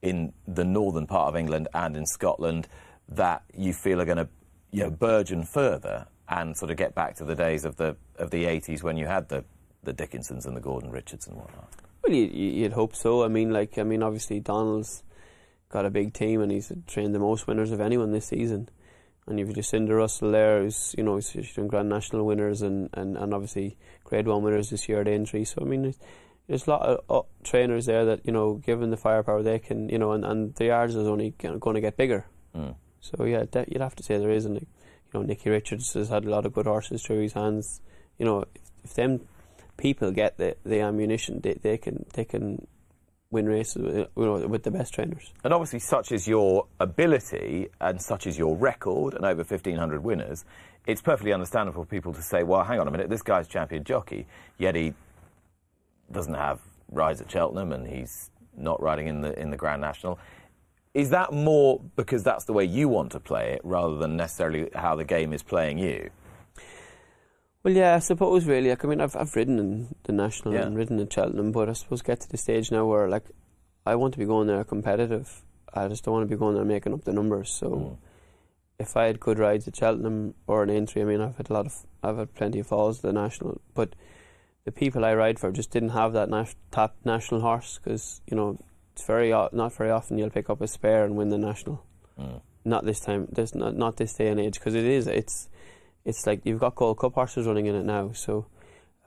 in 0.00 0.32
the 0.46 0.64
northern 0.64 1.06
part 1.06 1.28
of 1.28 1.36
England 1.36 1.68
and 1.74 1.96
in 1.96 2.06
Scotland 2.06 2.68
that 3.08 3.42
you 3.54 3.72
feel 3.72 4.00
are 4.00 4.04
going 4.04 4.18
to 4.18 4.28
you 4.70 4.82
know 4.84 4.90
burgeon 4.90 5.42
further 5.44 6.06
and 6.28 6.56
sort 6.56 6.70
of 6.70 6.76
get 6.76 6.94
back 6.94 7.14
to 7.16 7.24
the 7.24 7.34
days 7.34 7.64
of 7.64 7.76
the 7.76 7.96
of 8.16 8.30
the 8.30 8.44
80s 8.44 8.82
when 8.82 8.96
you 8.96 9.06
had 9.06 9.28
the 9.28 9.44
the 9.82 9.92
Dickinsons 9.94 10.44
and 10.46 10.56
the 10.56 10.60
Gordon 10.60 10.90
Richards 10.90 11.26
and 11.26 11.36
whatnot? 11.36 11.68
Well, 12.04 12.14
you, 12.14 12.24
you- 12.24 12.50
you'd 12.62 12.72
hope 12.72 12.94
so. 12.96 13.24
I 13.24 13.28
mean, 13.28 13.50
like, 13.52 13.78
I 13.78 13.84
mean, 13.84 14.02
obviously 14.02 14.40
Donald's 14.40 15.02
got 15.70 15.86
a 15.86 15.90
big 15.90 16.12
team 16.12 16.40
and 16.42 16.50
he's 16.50 16.70
trained 16.86 17.14
the 17.14 17.18
most 17.18 17.46
winners 17.46 17.70
of 17.70 17.80
anyone 17.80 18.10
this 18.12 18.26
season. 18.26 18.68
And 19.26 19.38
you've 19.38 19.54
Lucinda 19.56 19.94
Russell 19.94 20.30
there, 20.32 20.62
who's 20.62 20.94
you 20.98 21.04
know 21.04 21.20
she's 21.20 21.52
doing 21.54 21.68
Grand 21.68 21.88
National 21.88 22.24
winners 22.26 22.60
and, 22.62 22.88
and, 22.94 23.16
and 23.16 23.32
obviously 23.34 23.76
Grade 24.04 24.26
One 24.26 24.42
winners 24.42 24.70
this 24.70 24.88
year 24.88 25.00
at 25.02 25.08
Aintree. 25.08 25.44
So 25.44 25.62
I 25.62 25.64
mean, 25.64 25.82
there's, 25.82 25.98
there's 26.48 26.66
a 26.66 26.70
lot 26.70 26.82
of 26.82 27.00
uh, 27.10 27.26
trainers 27.44 27.86
there 27.86 28.04
that 28.06 28.24
you 28.26 28.32
know, 28.32 28.54
given 28.54 28.90
the 28.90 28.96
firepower, 28.96 29.42
they 29.42 29.58
can 29.58 29.88
you 29.90 29.98
know, 29.98 30.12
and, 30.12 30.24
and 30.24 30.54
the 30.54 30.66
yards 30.66 30.94
is 30.96 31.06
only 31.06 31.30
going 31.38 31.74
to 31.74 31.80
get 31.80 31.96
bigger. 31.96 32.26
Mm. 32.56 32.74
So 33.00 33.24
yeah, 33.24 33.44
you'd 33.66 33.80
have 33.80 33.96
to 33.96 34.02
say 34.02 34.18
there 34.18 34.30
is, 34.30 34.44
and 34.44 34.60
you 34.60 34.66
know, 35.14 35.22
Nicky 35.22 35.50
Richards 35.50 35.92
has 35.94 36.08
had 36.08 36.24
a 36.24 36.30
lot 36.30 36.46
of 36.46 36.52
good 36.52 36.66
horses 36.66 37.02
through 37.02 37.22
his 37.22 37.32
hands. 37.32 37.80
You 38.18 38.26
know, 38.26 38.44
if, 38.54 38.62
if 38.84 38.94
them 38.94 39.20
people 39.76 40.10
get 40.10 40.36
the, 40.38 40.56
the 40.64 40.80
ammunition, 40.80 41.40
they, 41.40 41.54
they 41.54 41.78
can 41.78 42.04
they 42.14 42.24
can 42.24 42.66
win 43.30 43.46
races 43.46 43.82
with, 43.82 43.96
you 43.96 44.10
know, 44.16 44.46
with 44.46 44.62
the 44.62 44.70
best 44.70 44.94
trainers. 44.94 45.32
And 45.44 45.52
obviously, 45.52 45.78
such 45.80 46.12
is 46.12 46.26
your 46.26 46.66
ability 46.80 47.68
and 47.80 48.00
such 48.00 48.26
is 48.26 48.38
your 48.38 48.56
record, 48.56 49.14
and 49.14 49.24
over 49.24 49.42
1,500 49.42 50.02
winners, 50.02 50.44
it's 50.86 51.02
perfectly 51.02 51.32
understandable 51.32 51.84
for 51.84 51.88
people 51.88 52.14
to 52.14 52.22
say, 52.22 52.42
well, 52.42 52.64
hang 52.64 52.80
on 52.80 52.88
a 52.88 52.90
minute, 52.90 53.10
this 53.10 53.22
guy's 53.22 53.46
champion 53.46 53.84
jockey, 53.84 54.26
yet 54.56 54.74
he 54.74 54.94
doesn't 56.10 56.34
have 56.34 56.60
rides 56.90 57.20
at 57.20 57.30
Cheltenham 57.30 57.72
and 57.72 57.86
he's 57.86 58.30
not 58.56 58.82
riding 58.82 59.06
in 59.06 59.20
the, 59.20 59.38
in 59.38 59.50
the 59.50 59.56
Grand 59.56 59.82
National. 59.82 60.18
Is 60.98 61.10
that 61.10 61.32
more 61.32 61.80
because 61.94 62.22
that's 62.24 62.44
the 62.44 62.52
way 62.52 62.64
you 62.64 62.88
want 62.88 63.12
to 63.12 63.20
play 63.20 63.52
it 63.52 63.60
rather 63.62 63.96
than 63.98 64.16
necessarily 64.16 64.68
how 64.74 64.96
the 64.96 65.04
game 65.04 65.32
is 65.32 65.42
playing 65.44 65.78
you? 65.78 66.10
Well, 67.62 67.74
yeah, 67.74 67.94
I 67.94 67.98
suppose 68.00 68.46
really. 68.46 68.70
Like, 68.70 68.84
I 68.84 68.88
mean, 68.88 69.00
I've 69.00 69.16
I've 69.16 69.34
ridden 69.36 69.58
in 69.58 69.94
the 70.04 70.12
national 70.12 70.54
Yeah. 70.54 70.62
and 70.66 70.76
ridden 70.76 70.98
in 70.98 71.08
Cheltenham, 71.08 71.52
but 71.52 71.68
I 71.68 71.72
suppose 71.74 72.02
get 72.02 72.20
to 72.20 72.28
the 72.28 72.36
stage 72.36 72.70
now 72.72 72.84
where 72.86 73.08
like 73.08 73.24
I 73.86 73.94
want 73.94 74.12
to 74.14 74.18
be 74.18 74.24
going 74.26 74.48
there 74.48 74.64
competitive. 74.64 75.42
I 75.72 75.86
just 75.88 76.04
don't 76.04 76.14
want 76.14 76.28
to 76.28 76.34
be 76.34 76.38
going 76.38 76.54
there 76.56 76.64
making 76.64 76.92
up 76.94 77.04
the 77.04 77.12
numbers. 77.12 77.50
So 77.50 77.68
Mm. 77.70 77.96
if 78.78 78.96
I 78.96 79.04
had 79.06 79.20
good 79.20 79.38
rides 79.38 79.68
at 79.68 79.76
Cheltenham 79.76 80.34
or 80.46 80.64
Aintree, 80.68 81.02
I 81.02 81.04
mean, 81.04 81.20
I've 81.20 81.36
had 81.36 81.50
a 81.50 81.52
lot 81.52 81.66
of 81.66 81.74
I've 82.02 82.16
had 82.18 82.34
plenty 82.34 82.58
of 82.60 82.66
falls 82.66 82.98
at 82.98 83.02
the 83.02 83.12
national, 83.12 83.60
but 83.74 83.94
the 84.64 84.72
people 84.72 85.04
I 85.04 85.14
ride 85.14 85.38
for 85.38 85.50
just 85.52 85.70
didn't 85.70 85.90
have 86.00 86.12
that 86.14 86.28
top 86.70 86.96
national 87.04 87.40
horse 87.40 87.78
because 87.82 88.20
you 88.26 88.36
know 88.36 88.58
it's 88.98 89.06
very 89.06 89.30
not 89.30 89.72
very 89.74 89.90
often 89.90 90.18
you'll 90.18 90.28
pick 90.28 90.50
up 90.50 90.60
a 90.60 90.66
spare 90.66 91.04
and 91.04 91.16
win 91.16 91.28
the 91.28 91.38
national. 91.38 91.84
Mm. 92.18 92.40
Not 92.64 92.84
this 92.84 92.98
time. 92.98 93.28
This 93.30 93.54
not 93.54 93.76
not 93.76 93.96
this 93.96 94.12
day 94.14 94.26
and 94.26 94.40
age 94.40 94.54
because 94.54 94.74
it 94.74 94.84
is 94.84 95.06
it's 95.06 95.48
it's 96.04 96.26
like 96.26 96.40
you've 96.44 96.58
got 96.58 96.74
Gold 96.74 96.98
Cup 96.98 97.14
horses 97.14 97.46
running 97.46 97.66
in 97.66 97.76
it 97.76 97.84
now. 97.84 98.10
So, 98.12 98.46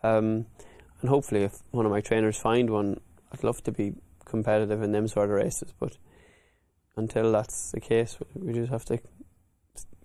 um, 0.01 0.45
and 1.01 1.09
hopefully, 1.09 1.43
if 1.43 1.59
one 1.71 1.85
of 1.85 1.91
my 1.91 1.99
trainers 1.99 2.37
find 2.37 2.69
one, 2.69 3.01
I'd 3.33 3.43
love 3.43 3.61
to 3.63 3.71
be 3.73 3.95
competitive 4.23 4.81
in 4.81 4.93
them 4.93 5.09
sort 5.09 5.29
of 5.29 5.35
races. 5.35 5.73
But 5.77 5.97
until 6.95 7.29
that's 7.33 7.71
the 7.71 7.81
case, 7.81 8.17
we 8.33 8.53
just 8.53 8.71
have 8.71 8.85
to 8.85 8.99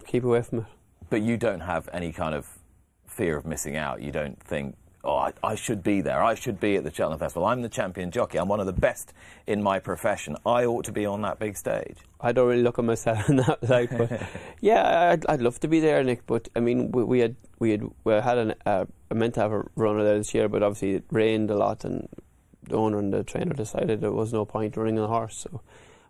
keep 0.05 0.25
away 0.25 0.43
from 0.43 0.61
it. 0.61 0.67
But 1.11 1.23
you 1.23 1.37
don't 1.37 1.61
have 1.61 1.89
any 1.93 2.13
kind 2.13 2.35
of 2.35 2.59
fear 3.07 3.37
of 3.37 3.47
missing 3.47 3.77
out. 3.77 4.03
You 4.03 4.11
don't 4.11 4.43
think, 4.43 4.75
oh, 5.07 5.17
I, 5.17 5.33
I 5.43 5.55
should 5.55 5.83
be 5.83 6.01
there. 6.01 6.23
I 6.23 6.35
should 6.35 6.59
be 6.59 6.77
at 6.77 6.85
the 6.85 6.93
Cheltenham 6.93 7.21
Festival. 7.21 7.47
I'm 7.47 7.63
the 7.63 7.69
champion 7.69 8.11
jockey. 8.11 8.39
I'm 8.39 8.49
one 8.49 8.61
of 8.61 8.67
the 8.67 8.73
best 8.73 9.13
in 9.47 9.63
my 9.63 9.79
profession. 9.79 10.37
I 10.45 10.65
ought 10.65 10.85
to 10.87 10.93
be 10.93 11.07
on 11.07 11.23
that 11.23 11.39
big 11.39 11.57
stage. 11.57 11.99
I 12.21 12.33
don't 12.33 12.49
really 12.49 12.63
look 12.63 12.79
at 12.79 12.85
myself 12.85 13.29
in 13.29 13.37
that 13.37 13.63
light, 13.69 13.91
but 13.97 14.21
yeah, 14.61 15.11
I'd, 15.13 15.25
I'd 15.27 15.41
love 15.41 15.61
to 15.61 15.69
be 15.69 15.81
there, 15.81 16.03
Nick. 16.03 16.27
But 16.27 16.49
I 16.57 16.61
mean, 16.61 16.91
we, 16.91 17.05
we 17.05 17.19
had 17.21 17.37
we 17.59 17.71
had 17.71 17.85
we 18.05 18.13
had 18.15 18.39
an, 18.39 18.55
uh, 18.67 18.85
I 19.11 19.15
meant 19.15 19.35
to 19.35 19.41
have 19.41 19.53
a 19.53 19.65
runner 19.77 20.03
there 20.03 20.19
this 20.19 20.35
year, 20.35 20.49
but 20.49 20.63
obviously 20.63 20.95
it 20.95 21.05
rained 21.11 21.51
a 21.51 21.57
lot, 21.57 21.85
and 21.85 22.09
the 22.65 22.77
owner 22.77 22.99
and 22.99 23.13
the 23.13 23.23
trainer 23.23 23.55
decided 23.55 24.01
there 24.01 24.13
was 24.13 24.33
no 24.33 24.45
point 24.45 24.77
running 24.77 24.97
the 24.97 25.07
horse. 25.07 25.39
So, 25.39 25.61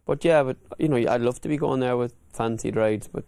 but 0.07 0.25
yeah, 0.25 0.43
but 0.43 0.57
you 0.79 0.89
know, 0.89 0.97
I'd 0.97 1.21
love 1.21 1.41
to 1.43 1.49
be 1.49 1.59
going 1.59 1.81
there 1.81 1.97
with 1.97 2.15
fancied 2.33 2.77
rides, 2.77 3.09
but 3.09 3.25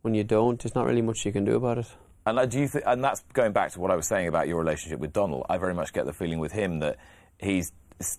when 0.00 0.14
you 0.14 0.24
don't, 0.24 0.60
there's 0.62 0.74
not 0.74 0.86
really 0.86 1.02
much 1.02 1.26
you 1.26 1.32
can 1.32 1.44
do 1.44 1.56
about 1.56 1.78
it. 1.78 1.86
And 2.26 2.50
do 2.50 2.58
you 2.60 2.68
th- 2.68 2.84
and 2.86 3.02
that's 3.02 3.22
going 3.32 3.52
back 3.52 3.70
to 3.72 3.80
what 3.80 3.90
I 3.90 3.96
was 3.96 4.06
saying 4.08 4.26
about 4.28 4.48
your 4.48 4.58
relationship 4.58 4.98
with 4.98 5.12
Donald. 5.12 5.46
I 5.48 5.58
very 5.58 5.74
much 5.74 5.92
get 5.92 6.06
the 6.06 6.12
feeling 6.12 6.40
with 6.40 6.52
him 6.52 6.80
that 6.80 6.96
he's 7.38 7.72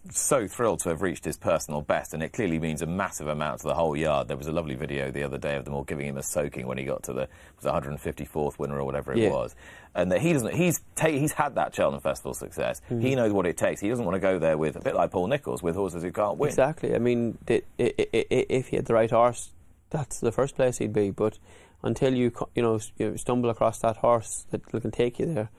so 0.09 0.47
thrilled 0.47 0.79
to 0.79 0.89
have 0.89 1.03
reached 1.03 1.23
his 1.25 1.37
personal 1.37 1.81
best, 1.81 2.13
and 2.13 2.23
it 2.23 2.33
clearly 2.33 2.57
means 2.57 2.81
a 2.81 2.87
massive 2.87 3.27
amount 3.27 3.59
to 3.61 3.67
the 3.67 3.75
whole 3.75 3.95
yard. 3.95 4.27
There 4.27 4.37
was 4.37 4.47
a 4.47 4.51
lovely 4.51 4.73
video 4.75 5.11
the 5.11 5.21
other 5.23 5.37
day 5.37 5.55
of 5.55 5.65
them 5.65 5.75
all 5.75 5.83
giving 5.83 6.07
him 6.07 6.17
a 6.17 6.23
soaking 6.23 6.65
when 6.65 6.77
he 6.79 6.83
got 6.83 7.03
to 7.03 7.13
the 7.13 7.27
was 7.61 7.65
154th 7.65 8.57
winner 8.57 8.79
or 8.79 8.85
whatever 8.85 9.11
it 9.11 9.19
Yeah. 9.19 9.29
was, 9.29 9.55
and 9.93 10.11
that 10.11 10.21
he 10.21 10.33
doesn't. 10.33 10.55
He's 10.55 10.81
ta- 10.95 11.09
he's 11.09 11.33
had 11.33 11.55
that 11.55 11.75
Cheltenham 11.75 12.01
Festival 12.01 12.33
success. 12.33 12.81
Mm-hmm. 12.89 13.01
He 13.01 13.15
knows 13.15 13.33
what 13.33 13.45
it 13.45 13.57
takes. 13.57 13.81
He 13.81 13.89
doesn't 13.89 14.03
want 14.05 14.15
to 14.15 14.19
go 14.19 14.39
there 14.39 14.57
with 14.57 14.77
a 14.77 14.79
bit 14.79 14.95
like 14.95 15.11
Paul 15.11 15.27
Nicholls 15.27 15.61
with 15.61 15.75
horses 15.75 16.01
who 16.01 16.11
can't 16.11 16.37
win. 16.37 16.49
Exactly. 16.49 16.95
I 16.95 16.99
mean, 16.99 17.37
the, 17.45 17.63
i 17.79 17.83
i 17.99 18.07
i 18.13 18.25
if 18.49 18.69
he 18.69 18.77
had 18.77 18.85
the 18.85 18.93
right 18.95 19.11
horse, 19.11 19.51
that's 19.91 20.19
the 20.21 20.31
first 20.31 20.55
place 20.55 20.79
he'd 20.79 20.93
be. 20.93 21.11
But 21.11 21.37
until 21.83 22.13
you 22.13 22.31
you 22.55 22.61
know 22.61 22.79
you 22.97 23.17
stumble 23.17 23.49
across 23.49 23.79
that 23.79 23.97
horse 23.97 24.45
that 24.51 24.65
can 24.67 24.91
take 24.91 25.19
you 25.19 25.25
there, 25.25 25.49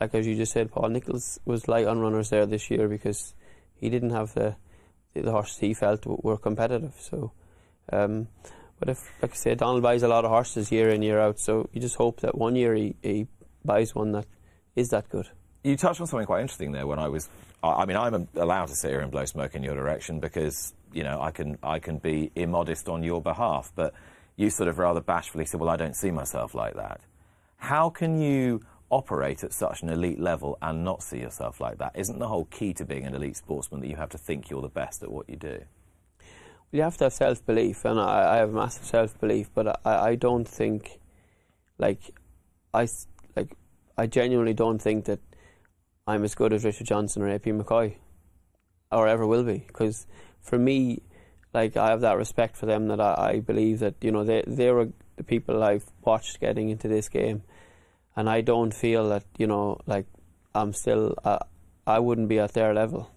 like 0.00 0.14
as 0.14 0.26
you 0.26 0.36
just 0.36 0.52
said, 0.52 0.70
Paul 0.70 0.90
Nicholls 0.90 1.38
was 1.44 1.68
light 1.68 1.86
on 1.86 2.00
runners 2.00 2.30
there 2.30 2.46
this 2.46 2.70
year 2.70 2.88
because 2.88 3.34
he 3.74 3.88
didn't 3.90 4.10
have 4.10 4.34
the 4.34 4.56
the 5.14 5.30
horses 5.30 5.58
he 5.58 5.74
felt 5.74 6.04
were 6.06 6.36
competitive. 6.36 6.94
So, 6.98 7.32
um, 7.92 8.28
but 8.78 8.88
if 8.88 8.98
like 9.22 9.32
I 9.32 9.34
say, 9.34 9.54
Donald 9.54 9.82
buys 9.82 10.02
a 10.02 10.08
lot 10.08 10.24
of 10.24 10.30
horses 10.30 10.72
year 10.72 10.90
in 10.90 11.02
year 11.02 11.20
out, 11.20 11.38
so 11.38 11.68
you 11.72 11.80
just 11.80 11.96
hope 11.96 12.20
that 12.20 12.36
one 12.36 12.56
year 12.56 12.74
he, 12.74 12.96
he 13.02 13.26
buys 13.64 13.94
one 13.94 14.12
that 14.12 14.26
is 14.74 14.90
that 14.90 15.08
good. 15.08 15.28
You 15.62 15.76
touched 15.76 16.00
on 16.00 16.06
something 16.06 16.26
quite 16.26 16.42
interesting 16.42 16.72
there. 16.72 16.86
When 16.86 16.98
I 16.98 17.08
was, 17.08 17.28
I 17.62 17.86
mean, 17.86 17.96
I'm 17.96 18.28
allowed 18.34 18.66
to 18.66 18.74
sit 18.74 18.90
here 18.90 19.00
and 19.00 19.10
blow 19.10 19.24
smoke 19.24 19.54
in 19.54 19.62
your 19.62 19.74
direction 19.74 20.20
because 20.20 20.74
you 20.92 21.04
know 21.04 21.20
I 21.20 21.30
can 21.30 21.58
I 21.62 21.78
can 21.78 21.98
be 21.98 22.30
immodest 22.34 22.88
on 22.88 23.02
your 23.02 23.22
behalf. 23.22 23.72
But 23.74 23.94
you 24.36 24.50
sort 24.50 24.68
of 24.68 24.78
rather 24.78 25.00
bashfully 25.00 25.44
said, 25.44 25.60
"Well, 25.60 25.70
I 25.70 25.76
don't 25.76 25.96
see 25.96 26.10
myself 26.10 26.54
like 26.54 26.74
that." 26.74 27.00
How 27.56 27.90
can 27.90 28.20
you 28.20 28.60
operate 28.90 29.42
at 29.42 29.52
such 29.52 29.82
an 29.82 29.88
elite 29.88 30.20
level 30.20 30.58
and 30.60 30.84
not 30.84 31.02
see 31.02 31.18
yourself 31.18 31.60
like 31.60 31.78
that? 31.78 31.92
Isn't 31.94 32.18
the 32.18 32.28
whole 32.28 32.44
key 32.46 32.74
to 32.74 32.84
being 32.84 33.04
an 33.04 33.14
elite 33.14 33.36
sportsman 33.36 33.80
that 33.80 33.88
you 33.88 33.96
have 33.96 34.10
to 34.10 34.18
think 34.18 34.50
you're 34.50 34.62
the 34.62 34.68
best 34.68 35.02
at 35.02 35.10
what 35.10 35.28
you 35.28 35.36
do? 35.36 35.60
Well, 36.18 36.26
you 36.72 36.82
have 36.82 36.96
to 36.98 37.04
have 37.04 37.12
self 37.12 37.44
belief, 37.46 37.84
and 37.84 37.98
I, 37.98 38.34
I 38.34 38.36
have 38.36 38.52
massive 38.52 38.84
self 38.84 39.18
belief, 39.20 39.50
but 39.54 39.80
I, 39.84 40.10
I 40.10 40.14
don't 40.14 40.46
think, 40.46 41.00
like, 41.78 42.00
I 42.72 42.88
like, 43.36 43.56
I 43.96 44.06
genuinely 44.06 44.54
don't 44.54 44.80
think 44.80 45.04
that 45.06 45.20
I'm 46.06 46.24
as 46.24 46.34
good 46.34 46.52
as 46.52 46.64
Richard 46.64 46.86
Johnson 46.86 47.22
or 47.22 47.30
AP 47.30 47.44
McCoy, 47.44 47.94
or 48.90 49.08
ever 49.08 49.26
will 49.26 49.44
be, 49.44 49.64
because 49.66 50.06
for 50.40 50.58
me, 50.58 51.02
like, 51.54 51.76
I 51.76 51.90
have 51.90 52.00
that 52.02 52.16
respect 52.18 52.56
for 52.56 52.66
them 52.66 52.88
that 52.88 53.00
I, 53.00 53.14
I 53.30 53.40
believe 53.40 53.78
that 53.78 53.94
you 54.00 54.10
know 54.10 54.24
they 54.24 54.42
they 54.46 54.70
were 54.70 54.88
the 55.16 55.24
people 55.24 55.62
I've 55.62 55.84
watched 56.04 56.40
getting 56.40 56.68
into 56.68 56.88
this 56.88 57.08
game, 57.08 57.42
and 58.16 58.28
I 58.28 58.40
don't 58.40 58.74
feel 58.74 59.08
that 59.10 59.24
you 59.38 59.46
know 59.46 59.78
like 59.86 60.06
I'm 60.54 60.72
still 60.72 61.14
uh, 61.24 61.38
I 61.86 62.00
wouldn't 62.00 62.28
be 62.28 62.38
at 62.40 62.52
their 62.52 62.74
level, 62.74 63.10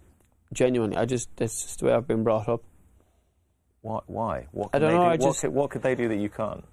genuinely. 0.54 0.97
I 0.97 1.06
just 1.06 1.30
it's 1.39 1.63
just 1.63 1.80
the 1.80 1.88
way 1.88 1.93
I've 1.93 2.08
been 2.08 2.23
brought 2.23 2.47
up. 2.47 2.63
Why? 3.82 4.00
Why? 4.06 4.47
What 4.52 4.69
I 4.73 4.80
don't 4.80 4.91
they 4.91 4.97
know, 4.97 5.04
Do? 5.04 5.08
I 5.08 5.10
what, 5.10 5.19
just- 5.21 5.41
could, 5.41 5.54
what 5.54 5.69
could 5.71 5.82
they 5.82 5.95
do 5.95 6.08
that 6.10 6.17
you 6.17 6.30
can't? 6.30 6.63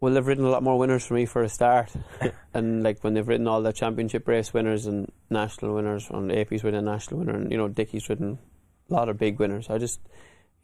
Well, 0.00 0.14
they've 0.14 0.26
ridden 0.26 0.44
a 0.44 0.50
lot 0.50 0.64
more 0.64 0.76
winners 0.78 1.06
for 1.06 1.14
me 1.14 1.26
for 1.26 1.44
a 1.44 1.48
start, 1.48 1.92
and 2.54 2.82
like 2.82 3.04
when 3.04 3.14
they've 3.14 3.26
ridden 3.26 3.46
all 3.46 3.62
the 3.62 3.72
championship 3.72 4.26
race 4.26 4.52
winners 4.52 4.86
and 4.86 5.12
national 5.30 5.74
winners, 5.76 6.08
and 6.10 6.32
AP's 6.32 6.64
ridden 6.64 6.88
a 6.88 6.90
national 6.90 7.20
winner, 7.20 7.34
and 7.34 7.52
you 7.52 7.56
know 7.56 7.68
Dickie's 7.68 8.08
ridden 8.08 8.38
a 8.90 8.94
lot 8.94 9.08
of 9.08 9.16
big 9.16 9.38
winners. 9.38 9.70
I 9.70 9.78
just, 9.78 10.00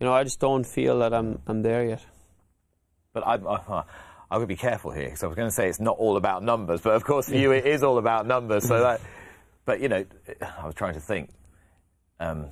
you 0.01 0.07
know, 0.07 0.13
I 0.13 0.25
just 0.25 0.41
don't 0.41 0.65
feel 0.65 1.01
that 1.01 1.13
I'm 1.13 1.41
I'm 1.47 1.63
there 1.63 1.85
yet. 1.85 2.05
But 3.13 3.27
I'm, 3.27 3.47
uh, 3.47 3.83
I 4.31 4.39
would 4.39 4.49
be 4.49 4.57
careful 4.57 4.91
here 4.91 5.05
because 5.05 5.23
I 5.23 5.27
was 5.27 5.37
going 5.37 5.49
to 5.49 5.55
say 5.55 5.69
it's 5.69 5.81
not 5.81 5.97
all 5.99 6.17
about 6.17 6.43
numbers, 6.43 6.81
but 6.83 6.95
of 6.95 7.05
course 7.05 7.29
for 7.29 7.37
you 7.37 7.53
it 7.53 7.67
is 7.67 7.83
all 7.83 7.99
about 7.99 8.27
numbers. 8.27 8.67
So 8.67 8.81
that, 8.81 9.01
but 9.65 9.81
you 9.81 9.89
know, 9.89 10.05
I 10.41 10.67
was 10.67 10.75
trying 10.75 10.95
to 10.95 11.01
think. 11.01 11.31
Um, 12.21 12.49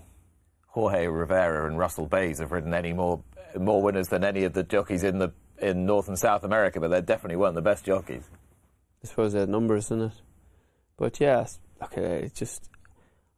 Jorge 0.68 1.06
Ricardo 1.06 1.66
and 1.66 1.78
Russell 1.78 2.06
Baze 2.06 2.38
have 2.40 2.52
ridden 2.52 2.74
any 2.74 2.92
more 2.92 3.22
more 3.58 3.82
winners 3.82 4.08
than 4.08 4.24
any 4.24 4.44
of 4.44 4.52
the 4.52 4.62
jockeys 4.62 5.02
in 5.02 5.18
the 5.18 5.32
in 5.58 5.86
North 5.86 6.08
and 6.08 6.18
South 6.18 6.44
America, 6.44 6.80
but 6.80 6.88
they 6.88 7.00
definitely 7.00 7.36
weren't 7.36 7.54
the 7.54 7.62
best 7.62 7.84
jockeys. 7.84 8.28
I 9.02 9.06
suppose 9.06 9.32
the 9.32 9.46
numbers 9.46 9.90
in 9.90 10.02
it, 10.02 10.12
but 10.98 11.18
yeah, 11.18 11.46
okay, 11.82 12.24
it's 12.24 12.38
just. 12.38 12.68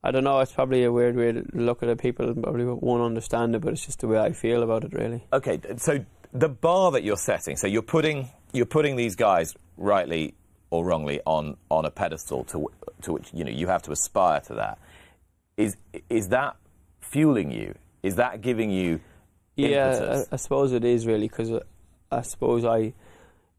I 0.02 0.10
don't 0.10 0.24
know. 0.24 0.38
It's 0.40 0.52
probably 0.52 0.84
a 0.84 0.92
weird 0.92 1.16
way 1.16 1.32
to 1.32 1.44
look 1.52 1.82
at 1.82 1.88
it. 1.88 1.98
People 1.98 2.32
probably 2.34 2.64
won't 2.64 3.02
understand 3.02 3.54
it, 3.54 3.60
but 3.60 3.72
it's 3.72 3.84
just 3.84 4.00
the 4.00 4.08
way 4.08 4.18
I 4.18 4.32
feel 4.32 4.62
about 4.62 4.84
it, 4.84 4.92
really. 4.92 5.26
Okay, 5.32 5.60
so 5.76 6.04
the 6.32 6.48
bar 6.48 6.92
that 6.92 7.02
you're 7.02 7.16
setting, 7.16 7.56
so 7.56 7.66
you're 7.66 7.82
putting 7.82 8.30
you're 8.52 8.66
putting 8.66 8.96
these 8.96 9.16
guys 9.16 9.54
rightly 9.76 10.34
or 10.70 10.84
wrongly 10.84 11.20
on 11.26 11.56
on 11.70 11.84
a 11.84 11.90
pedestal 11.90 12.44
to 12.44 12.70
to 13.02 13.12
which 13.12 13.28
you 13.32 13.44
know 13.44 13.50
you 13.50 13.66
have 13.66 13.82
to 13.82 13.92
aspire 13.92 14.40
to 14.40 14.54
that. 14.54 14.78
Is 15.56 15.76
is 16.08 16.28
that 16.28 16.56
fueling 17.00 17.50
you? 17.50 17.74
Is 18.02 18.16
that 18.16 18.40
giving 18.40 18.70
you 18.70 19.00
Yeah. 19.56 20.22
I, 20.30 20.34
I 20.34 20.36
suppose 20.36 20.72
it 20.72 20.84
is 20.84 21.06
really 21.06 21.28
because 21.28 21.50
uh, 21.50 21.60
I 22.12 22.22
suppose 22.22 22.64
I 22.64 22.92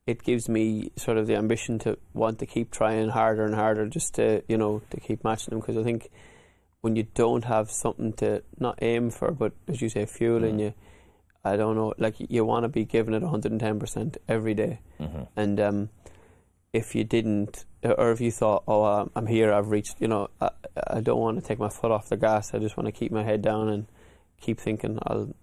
it 0.08 0.24
gives 0.24 0.50
me 0.50 0.92
sort 0.96 1.18
of 1.18 1.28
the 1.28 1.36
ambition 1.36 1.78
to 1.80 1.98
want 2.14 2.40
to 2.40 2.46
keep 2.46 2.72
trying 2.72 3.10
harder 3.10 3.46
and 3.46 3.54
harder 3.54 3.88
just 3.88 4.16
to 4.16 4.44
you 4.48 4.58
know 4.58 4.82
to 4.92 5.00
keep 5.00 5.24
matching 5.24 5.52
them 5.52 5.60
because 5.60 5.78
I 5.78 5.84
think 5.84 6.10
when 6.82 6.96
you 6.96 7.04
don't 7.14 7.44
have 7.46 7.70
something 7.70 8.14
to 8.14 8.42
not 8.58 8.80
aim 8.82 9.10
for 9.10 9.32
but 9.32 9.52
as 9.68 9.82
you 9.82 9.90
say 9.90 10.06
fueling 10.06 10.58
Mm. 10.58 10.60
you 10.62 10.74
I 11.44 11.56
don't 11.56 11.76
know. 11.78 11.94
Like 11.98 12.16
you 12.20 12.44
want 12.44 12.66
to 12.66 12.68
be 12.68 12.84
giving 12.84 13.14
it 13.14 13.22
110 13.22 13.80
percent 13.80 14.18
every 14.28 14.54
day. 14.54 14.80
Mm-hmm. 15.00 15.24
and 15.38 15.60
um, 15.62 15.90
if 16.74 16.94
you 16.96 17.04
didn't, 17.06 17.64
or 17.82 18.12
if 18.12 18.20
you 18.22 18.30
thought, 18.30 18.64
oh, 18.68 18.84
I'm- 18.84 19.10
I'm 19.16 19.26
here, 19.26 19.52
I've 19.54 19.70
reached, 19.72 19.96
you 20.02 20.08
know, 20.10 20.28
I, 20.42 20.50
I 20.86 21.00
don't 21.00 21.20
want 21.20 21.40
to 21.42 21.48
take 21.48 21.58
my 21.58 21.70
foot 21.70 21.92
off 21.92 22.10
the 22.10 22.18
gas. 22.18 22.54
I 22.54 22.60
just 22.60 22.76
want 22.78 22.86
to 22.88 22.92
keep 22.92 23.12
my 23.12 23.24
head 23.24 23.42
down 23.42 23.70
and 23.70 23.88
keep 24.42 24.60
thinking 24.60 25.00
I'll 25.08 25.34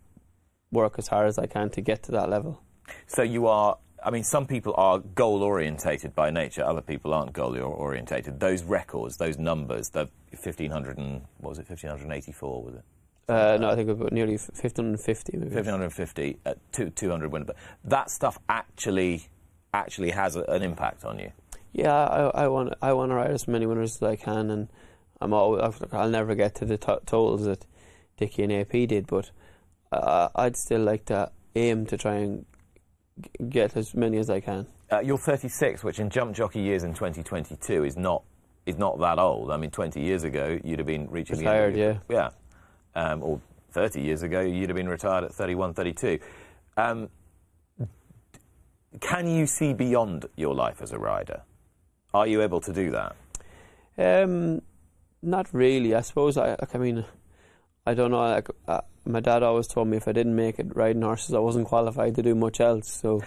work 0.70 0.96
as 0.98 1.08
hard 1.08 1.26
as 1.28 1.38
I 1.38 1.46
can 1.46 1.70
to 1.70 1.80
get 1.80 2.02
to 2.04 2.12
that 2.12 2.28
level. 2.28 2.60
So 3.08 3.22
you 3.22 3.46
are. 3.46 3.78
I 4.06 4.10
mean, 4.10 4.22
some 4.22 4.46
people 4.46 4.72
are 4.76 5.00
goal 5.00 5.42
orientated 5.42 6.14
by 6.14 6.30
nature. 6.30 6.64
Other 6.64 6.80
people 6.80 7.12
aren't 7.12 7.32
goal 7.32 7.56
orientated. 7.58 8.38
Those 8.38 8.62
records, 8.62 9.16
those 9.16 9.36
numbers, 9.36 9.88
the 9.88 10.08
1500 10.30 10.96
and 10.96 11.22
what 11.38 11.50
was 11.50 11.58
it? 11.58 11.68
1584 11.68 12.62
was 12.62 12.74
it? 12.76 12.84
Uh, 13.28 13.58
no, 13.60 13.68
I 13.68 13.74
think 13.74 13.88
about 13.90 14.12
nearly 14.12 14.34
1550 14.34 15.32
maybe. 15.36 15.46
1550 15.46 16.38
at 16.46 16.72
two, 16.72 16.90
200 16.90 17.32
win. 17.32 17.42
But 17.42 17.56
that 17.82 18.08
stuff 18.08 18.38
actually 18.48 19.26
actually 19.74 20.12
has 20.12 20.36
a, 20.36 20.42
an 20.42 20.62
impact 20.62 21.04
on 21.04 21.18
you. 21.18 21.32
Yeah, 21.72 21.92
I, 21.92 22.44
I 22.44 22.48
want 22.48 22.74
I 22.80 22.92
want 22.92 23.10
to 23.10 23.16
ride 23.16 23.32
as 23.32 23.48
many 23.48 23.66
winners 23.66 23.96
as 23.96 24.02
I 24.02 24.14
can, 24.14 24.50
and 24.50 24.68
I'm 25.20 25.34
always, 25.34 25.80
I'll 25.92 26.08
never 26.08 26.36
get 26.36 26.54
to 26.56 26.64
the 26.64 26.78
to- 26.78 27.00
totals 27.06 27.44
that 27.44 27.66
Dickie 28.16 28.44
and 28.44 28.52
AP 28.52 28.70
did, 28.70 29.08
but 29.08 29.32
uh, 29.90 30.28
I'd 30.36 30.56
still 30.56 30.82
like 30.82 31.06
to 31.06 31.32
aim 31.56 31.86
to 31.86 31.98
try 31.98 32.14
and 32.14 32.46
get 33.48 33.76
as 33.76 33.94
many 33.94 34.18
as 34.18 34.30
I 34.30 34.40
can. 34.40 34.66
Uh, 34.90 35.00
you're 35.00 35.18
36, 35.18 35.82
which 35.82 35.98
in 35.98 36.10
jump 36.10 36.34
jockey 36.34 36.60
years 36.60 36.84
in 36.84 36.94
2022 36.94 37.84
is 37.84 37.96
not 37.96 38.22
is 38.66 38.76
not 38.76 38.98
that 38.98 39.18
old. 39.18 39.50
I 39.50 39.56
mean, 39.56 39.70
20 39.70 40.00
years 40.00 40.24
ago 40.24 40.58
you'd 40.64 40.78
have 40.78 40.86
been 40.86 41.08
reaching 41.08 41.38
Retired, 41.38 41.74
the 41.74 41.80
end 41.82 41.96
of 41.96 42.10
your, 42.10 42.18
yeah, 42.20 42.30
um, 42.94 43.22
or 43.22 43.40
30 43.72 44.00
years 44.00 44.22
ago 44.22 44.40
you'd 44.40 44.68
have 44.68 44.76
been 44.76 44.88
retired 44.88 45.24
at 45.24 45.34
31, 45.34 45.74
32. 45.74 46.18
Um, 46.76 47.08
can 49.00 49.28
you 49.28 49.46
see 49.46 49.72
beyond 49.72 50.26
your 50.36 50.54
life 50.54 50.80
as 50.80 50.92
a 50.92 50.98
rider? 50.98 51.42
Are 52.14 52.26
you 52.26 52.42
able 52.42 52.60
to 52.62 52.72
do 52.72 52.90
that? 52.92 53.16
Um, 53.98 54.62
not 55.22 55.52
really. 55.52 55.94
I 55.94 56.00
suppose 56.00 56.36
I. 56.36 56.50
Like, 56.50 56.74
I 56.74 56.78
mean, 56.78 57.04
I 57.84 57.94
don't 57.94 58.10
know. 58.10 58.20
Like, 58.20 58.48
uh, 58.66 58.80
my 59.06 59.20
dad 59.20 59.42
always 59.42 59.66
told 59.66 59.88
me 59.88 59.96
if 59.96 60.08
I 60.08 60.12
didn't 60.12 60.34
make 60.36 60.58
it 60.58 60.74
riding 60.76 61.02
horses, 61.02 61.34
I 61.34 61.38
wasn't 61.38 61.66
qualified 61.68 62.14
to 62.16 62.22
do 62.22 62.34
much 62.34 62.60
else. 62.60 62.90
So 62.92 63.22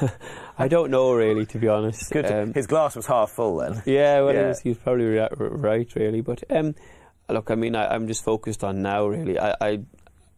I 0.58 0.68
don't 0.68 0.90
know 0.90 1.12
really, 1.12 1.46
to 1.46 1.58
be 1.58 1.68
honest. 1.68 2.10
Good. 2.10 2.30
Um, 2.30 2.52
his 2.54 2.66
glass 2.66 2.96
was 2.96 3.06
half 3.06 3.30
full 3.30 3.56
then. 3.58 3.82
yeah, 3.86 4.20
well, 4.20 4.34
Yeah. 4.34 4.40
He, 4.42 4.46
was, 4.48 4.60
he 4.60 4.68
was 4.70 4.78
probably 4.78 5.04
ri- 5.06 5.18
r- 5.20 5.28
right, 5.36 5.94
really. 5.94 6.20
But 6.20 6.44
um, 6.50 6.74
look, 7.28 7.50
I 7.50 7.54
mean, 7.54 7.74
I, 7.76 7.94
I'm 7.94 8.06
just 8.08 8.24
focused 8.24 8.64
on 8.64 8.82
now. 8.82 9.06
Really, 9.06 9.38
I, 9.38 9.54
I, 9.60 9.80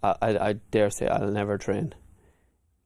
I, 0.03 0.17
I 0.23 0.53
dare 0.71 0.91
say 0.91 1.07
I'll 1.09 1.31
never 1.31 1.59
train. 1.59 1.95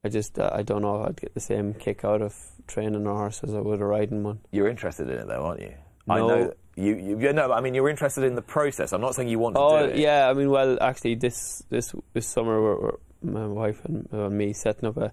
I 0.03 0.09
just, 0.09 0.39
uh, 0.39 0.49
I 0.51 0.63
don't 0.63 0.81
know. 0.81 1.03
if 1.03 1.09
I'd 1.09 1.21
get 1.21 1.33
the 1.35 1.39
same 1.39 1.73
kick 1.75 2.03
out 2.03 2.21
of 2.23 2.35
training 2.67 3.05
a 3.05 3.13
horse 3.13 3.41
as 3.43 3.53
I 3.53 3.59
would 3.59 3.81
a 3.81 3.85
riding 3.85 4.23
one. 4.23 4.39
You're 4.51 4.67
interested 4.67 5.09
in 5.09 5.17
it 5.19 5.27
though, 5.27 5.45
aren't 5.45 5.61
you? 5.61 5.73
I 6.09 6.17
know 6.19 6.53
you, 6.75 6.95
you. 6.95 7.19
you 7.19 7.33
know, 7.33 7.51
I 7.51 7.61
mean, 7.61 7.73
you're 7.73 7.89
interested 7.89 8.23
in 8.23 8.35
the 8.35 8.41
process. 8.41 8.93
I'm 8.93 9.01
not 9.01 9.15
saying 9.15 9.27
you 9.29 9.39
want 9.39 9.55
to 9.55 9.61
Oh 9.61 9.79
do 9.87 9.93
it. 9.93 9.97
yeah, 9.97 10.29
I 10.29 10.33
mean, 10.33 10.49
well, 10.49 10.77
actually, 10.81 11.15
this 11.15 11.63
this 11.69 11.93
this 12.13 12.27
summer, 12.27 12.61
we're, 12.61 12.79
we're, 12.81 12.97
my 13.23 13.45
wife 13.47 13.83
and 13.85 14.07
uh, 14.13 14.29
me 14.29 14.53
setting 14.53 14.87
up 14.89 14.97
a 14.97 15.11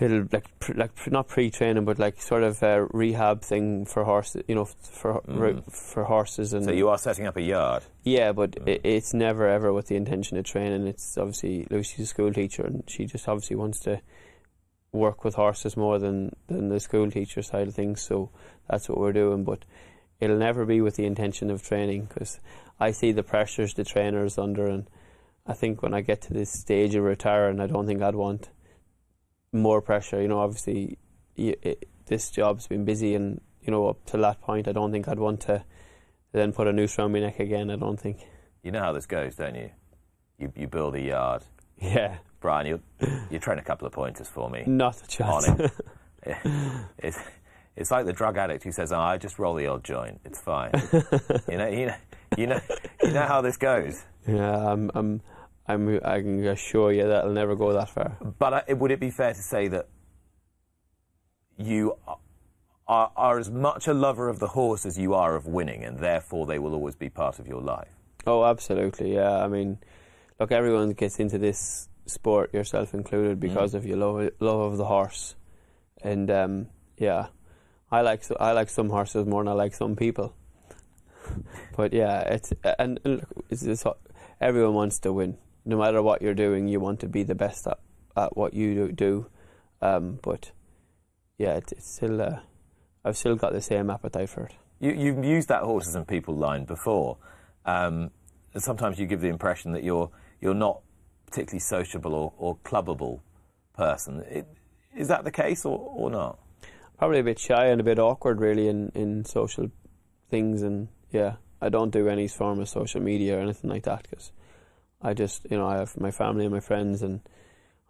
little 0.00 0.26
like 0.32 0.46
pr- 0.58 0.74
like 0.74 0.94
pr- 0.94 1.10
not 1.10 1.28
pre-training, 1.28 1.84
but 1.84 1.98
like 1.98 2.20
sort 2.20 2.42
of 2.42 2.62
a 2.62 2.86
rehab 2.92 3.42
thing 3.42 3.84
for 3.84 4.04
horses. 4.04 4.42
You 4.48 4.54
know, 4.56 4.64
for 4.64 5.22
ri- 5.26 5.62
for 5.70 6.04
horses 6.04 6.52
and 6.52 6.62
Mm. 6.64 6.66
So 6.66 6.72
you 6.72 6.88
are 6.88 6.98
setting 6.98 7.26
up 7.26 7.36
a 7.36 7.42
yard. 7.42 7.82
yeah, 8.02 8.32
but 8.32 8.56
it, 8.66 8.80
it's 8.84 9.14
never 9.14 9.48
ever 9.48 9.72
with 9.72 9.86
the 9.88 9.96
intention 9.96 10.36
of 10.38 10.44
training. 10.44 10.86
It's 10.86 11.16
obviously 11.18 11.66
Lucy's 11.70 12.00
a 12.00 12.06
school 12.06 12.32
teacher, 12.32 12.62
and 12.64 12.84
she 12.88 13.04
just 13.06 13.28
obviously 13.28 13.56
wants 13.56 13.80
to 13.80 14.00
work 14.92 15.24
with 15.24 15.34
horses 15.36 15.76
more 15.76 15.98
than 15.98 16.32
than 16.48 16.68
the 16.68 16.80
school 16.80 17.10
teacher 17.10 17.42
side 17.42 17.68
of 17.68 17.74
things. 17.74 18.02
So 18.02 18.30
that's 18.68 18.88
what 18.88 18.98
we're 18.98 19.12
doing. 19.12 19.44
But 19.44 19.64
it'll 20.22 20.38
never 20.38 20.64
be 20.64 20.80
with 20.80 20.94
the 20.94 21.04
intention 21.04 21.50
of 21.50 21.64
training 21.64 22.04
because 22.04 22.38
I 22.78 22.92
see 22.92 23.10
the 23.10 23.24
pressures 23.24 23.74
the 23.74 23.82
trainers 23.82 24.38
under, 24.38 24.66
and 24.66 24.88
I 25.46 25.52
think 25.52 25.82
when 25.82 25.92
I 25.92 26.00
get 26.00 26.22
to 26.22 26.32
this 26.32 26.50
stage 26.50 26.94
of 26.94 27.02
retiring, 27.02 27.58
I 27.58 27.66
don't 27.66 27.86
think 27.86 28.00
I'd 28.00 28.14
want 28.14 28.50
more 29.52 29.82
pressure. 29.82 30.22
You 30.22 30.28
know, 30.28 30.38
obviously, 30.38 30.96
y 31.36 31.56
it, 31.62 31.88
this 32.06 32.30
job's 32.30 32.68
been 32.68 32.84
busy, 32.84 33.16
and 33.16 33.40
you 33.62 33.72
know, 33.72 33.88
up 33.88 34.06
to 34.06 34.16
that 34.18 34.40
point, 34.40 34.68
I 34.68 34.72
don't 34.72 34.92
think 34.92 35.08
I'd 35.08 35.18
want 35.18 35.40
to 35.42 35.64
then 36.30 36.52
put 36.52 36.68
a 36.68 36.72
noose 36.72 36.98
around 36.98 37.12
my 37.12 37.18
neck 37.18 37.40
again. 37.40 37.68
I 37.68 37.76
don't 37.76 37.98
think. 37.98 38.18
You 38.62 38.70
know 38.70 38.80
how 38.80 38.92
this 38.92 39.06
goes, 39.06 39.34
don't 39.34 39.56
you? 39.56 39.70
You, 40.38 40.52
you 40.54 40.68
build 40.68 40.94
a 40.94 41.00
yard. 41.00 41.42
Yeah, 41.80 42.18
Brian, 42.38 42.66
you 42.68 42.80
you 43.28 43.40
train 43.40 43.58
a 43.58 43.62
couple 43.62 43.88
of 43.88 43.92
pointers 43.92 44.28
for 44.28 44.48
me. 44.48 44.62
not 44.66 44.98
a 44.98 45.24
on 45.24 45.42
chance. 45.42 45.72
it. 46.22 46.36
it's, 46.98 47.18
it's 47.76 47.90
like 47.90 48.06
the 48.06 48.12
drug 48.12 48.36
addict 48.36 48.64
who 48.64 48.72
says, 48.72 48.92
oh, 48.92 48.98
"I 48.98 49.18
just 49.18 49.38
roll 49.38 49.54
the 49.54 49.66
old 49.66 49.84
joint. 49.84 50.20
It's 50.24 50.40
fine." 50.40 50.72
you 51.48 51.58
know, 51.58 51.68
you 51.68 51.86
know, 51.86 51.96
you 52.36 52.46
know, 52.46 52.60
you 53.02 53.12
know 53.12 53.26
how 53.26 53.40
this 53.40 53.56
goes. 53.56 54.04
yeah, 54.26 54.72
I'm, 54.72 54.90
I'm, 54.94 55.22
I'm, 55.66 56.00
I 56.04 56.20
can 56.20 56.44
assure 56.46 56.92
you 56.92 57.06
that 57.08 57.24
I'll 57.24 57.30
never 57.30 57.56
go 57.56 57.72
that 57.72 57.90
far. 57.90 58.16
But 58.38 58.70
uh, 58.70 58.76
would 58.76 58.90
it 58.90 59.00
be 59.00 59.10
fair 59.10 59.32
to 59.32 59.42
say 59.42 59.68
that 59.68 59.88
you 61.56 61.96
are, 62.86 63.12
are 63.16 63.38
as 63.38 63.50
much 63.50 63.86
a 63.86 63.94
lover 63.94 64.28
of 64.28 64.38
the 64.38 64.48
horse 64.48 64.84
as 64.84 64.98
you 64.98 65.14
are 65.14 65.34
of 65.34 65.46
winning, 65.46 65.84
and 65.84 65.98
therefore 65.98 66.46
they 66.46 66.58
will 66.58 66.74
always 66.74 66.96
be 66.96 67.08
part 67.08 67.38
of 67.38 67.46
your 67.46 67.60
life? 67.60 67.88
Oh, 68.26 68.44
absolutely. 68.44 69.14
Yeah, 69.14 69.42
I 69.42 69.48
mean, 69.48 69.78
look, 70.38 70.52
everyone 70.52 70.92
gets 70.92 71.18
into 71.18 71.38
this 71.38 71.88
sport, 72.06 72.52
yourself 72.52 72.94
included, 72.94 73.40
because 73.40 73.74
of 73.74 73.86
your 73.86 73.96
love, 73.96 74.30
love 74.40 74.60
of 74.60 74.76
the 74.76 74.84
horse, 74.84 75.36
and 76.02 76.30
um, 76.30 76.66
yeah, 76.98 77.28
I 77.92 78.00
like 78.00 78.24
so, 78.24 78.34
I 78.40 78.52
like 78.52 78.70
some 78.70 78.88
horses 78.88 79.26
more 79.26 79.44
than 79.44 79.48
I 79.48 79.52
like 79.52 79.74
some 79.74 79.94
people. 79.94 80.34
but 81.76 81.92
yeah, 81.92 82.20
it's 82.20 82.52
and, 82.78 82.98
look, 83.04 83.24
it's 83.50 83.62
just, 83.62 83.86
everyone 84.40 84.72
wants 84.72 84.98
to 85.00 85.12
win. 85.12 85.36
No 85.66 85.76
matter 85.76 86.00
what 86.00 86.22
you're 86.22 86.34
doing, 86.34 86.68
you 86.68 86.80
want 86.80 87.00
to 87.00 87.06
be 87.06 87.22
the 87.22 87.34
best 87.34 87.66
at, 87.66 87.78
at 88.16 88.34
what 88.34 88.54
you 88.54 88.90
do. 88.92 89.26
Um, 89.82 90.18
but 90.22 90.52
yeah, 91.36 91.56
it, 91.56 91.70
it's 91.72 91.94
still 91.96 92.22
uh, 92.22 92.40
I've 93.04 93.18
still 93.18 93.36
got 93.36 93.52
the 93.52 93.60
same 93.60 93.90
appetite 93.90 94.30
for 94.30 94.44
it. 94.44 94.54
You, 94.80 94.92
you've 94.92 95.22
used 95.22 95.48
that 95.48 95.62
horses 95.62 95.94
and 95.94 96.08
people 96.08 96.34
line 96.34 96.64
before. 96.64 97.18
Um, 97.66 98.10
sometimes 98.56 98.98
you 98.98 99.06
give 99.06 99.20
the 99.20 99.28
impression 99.28 99.72
that 99.72 99.84
you're 99.84 100.10
you're 100.40 100.54
not 100.54 100.80
particularly 101.26 101.60
sociable 101.60 102.14
or, 102.14 102.32
or 102.38 102.56
clubbable 102.64 103.20
person. 103.76 104.24
It, 104.30 104.46
is 104.96 105.08
that 105.08 105.24
the 105.24 105.30
case 105.30 105.66
or, 105.66 105.78
or 105.78 106.10
not? 106.10 106.38
Probably 107.02 107.18
a 107.18 107.24
bit 107.24 107.40
shy 107.40 107.66
and 107.66 107.80
a 107.80 107.84
bit 107.84 107.98
awkward 107.98 108.40
really 108.40 108.68
in, 108.68 108.92
in 108.94 109.24
social 109.24 109.68
things 110.30 110.62
and 110.62 110.86
yeah 111.10 111.34
I 111.60 111.68
don't 111.68 111.90
do 111.90 112.08
any 112.08 112.28
form 112.28 112.60
of 112.60 112.68
social 112.68 113.00
media 113.00 113.36
or 113.36 113.40
anything 113.40 113.68
like 113.68 113.82
that 113.82 114.06
because 114.08 114.30
I 115.02 115.12
just 115.12 115.44
you 115.50 115.56
know 115.58 115.66
I 115.66 115.78
have 115.78 116.00
my 116.00 116.12
family 116.12 116.44
and 116.44 116.54
my 116.54 116.60
friends 116.60 117.02
and 117.02 117.20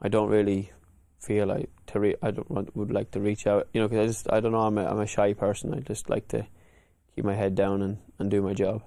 I 0.01 0.09
don't 0.09 0.31
really 0.31 0.73
feel 1.19 1.47
like 1.47 1.69
to 1.89 2.01
re- 2.01 2.17
I 2.23 2.31
don't 2.31 2.51
want, 2.51 2.75
would 2.75 2.91
like 2.91 3.11
to 3.11 3.21
reach 3.21 3.47
out 3.47 3.69
you 3.75 3.83
know 3.83 3.89
because 3.89 4.03
I 4.03 4.07
just 4.07 4.33
I 4.33 4.41
don't 4.41 4.53
know 4.53 4.63
I'm 4.63 4.79
a, 4.79 4.87
I'm 4.87 5.01
a 5.01 5.07
shy 5.07 5.35
person. 5.35 5.75
I 5.75 5.81
just 5.81 6.09
like 6.09 6.29
to 6.29 6.47
keep 7.15 7.27
my 7.27 7.35
head 7.35 7.55
down 7.55 7.83
and, 7.83 7.99
and 8.19 8.31
do 8.31 8.41
my 8.41 8.55
job 8.55 8.81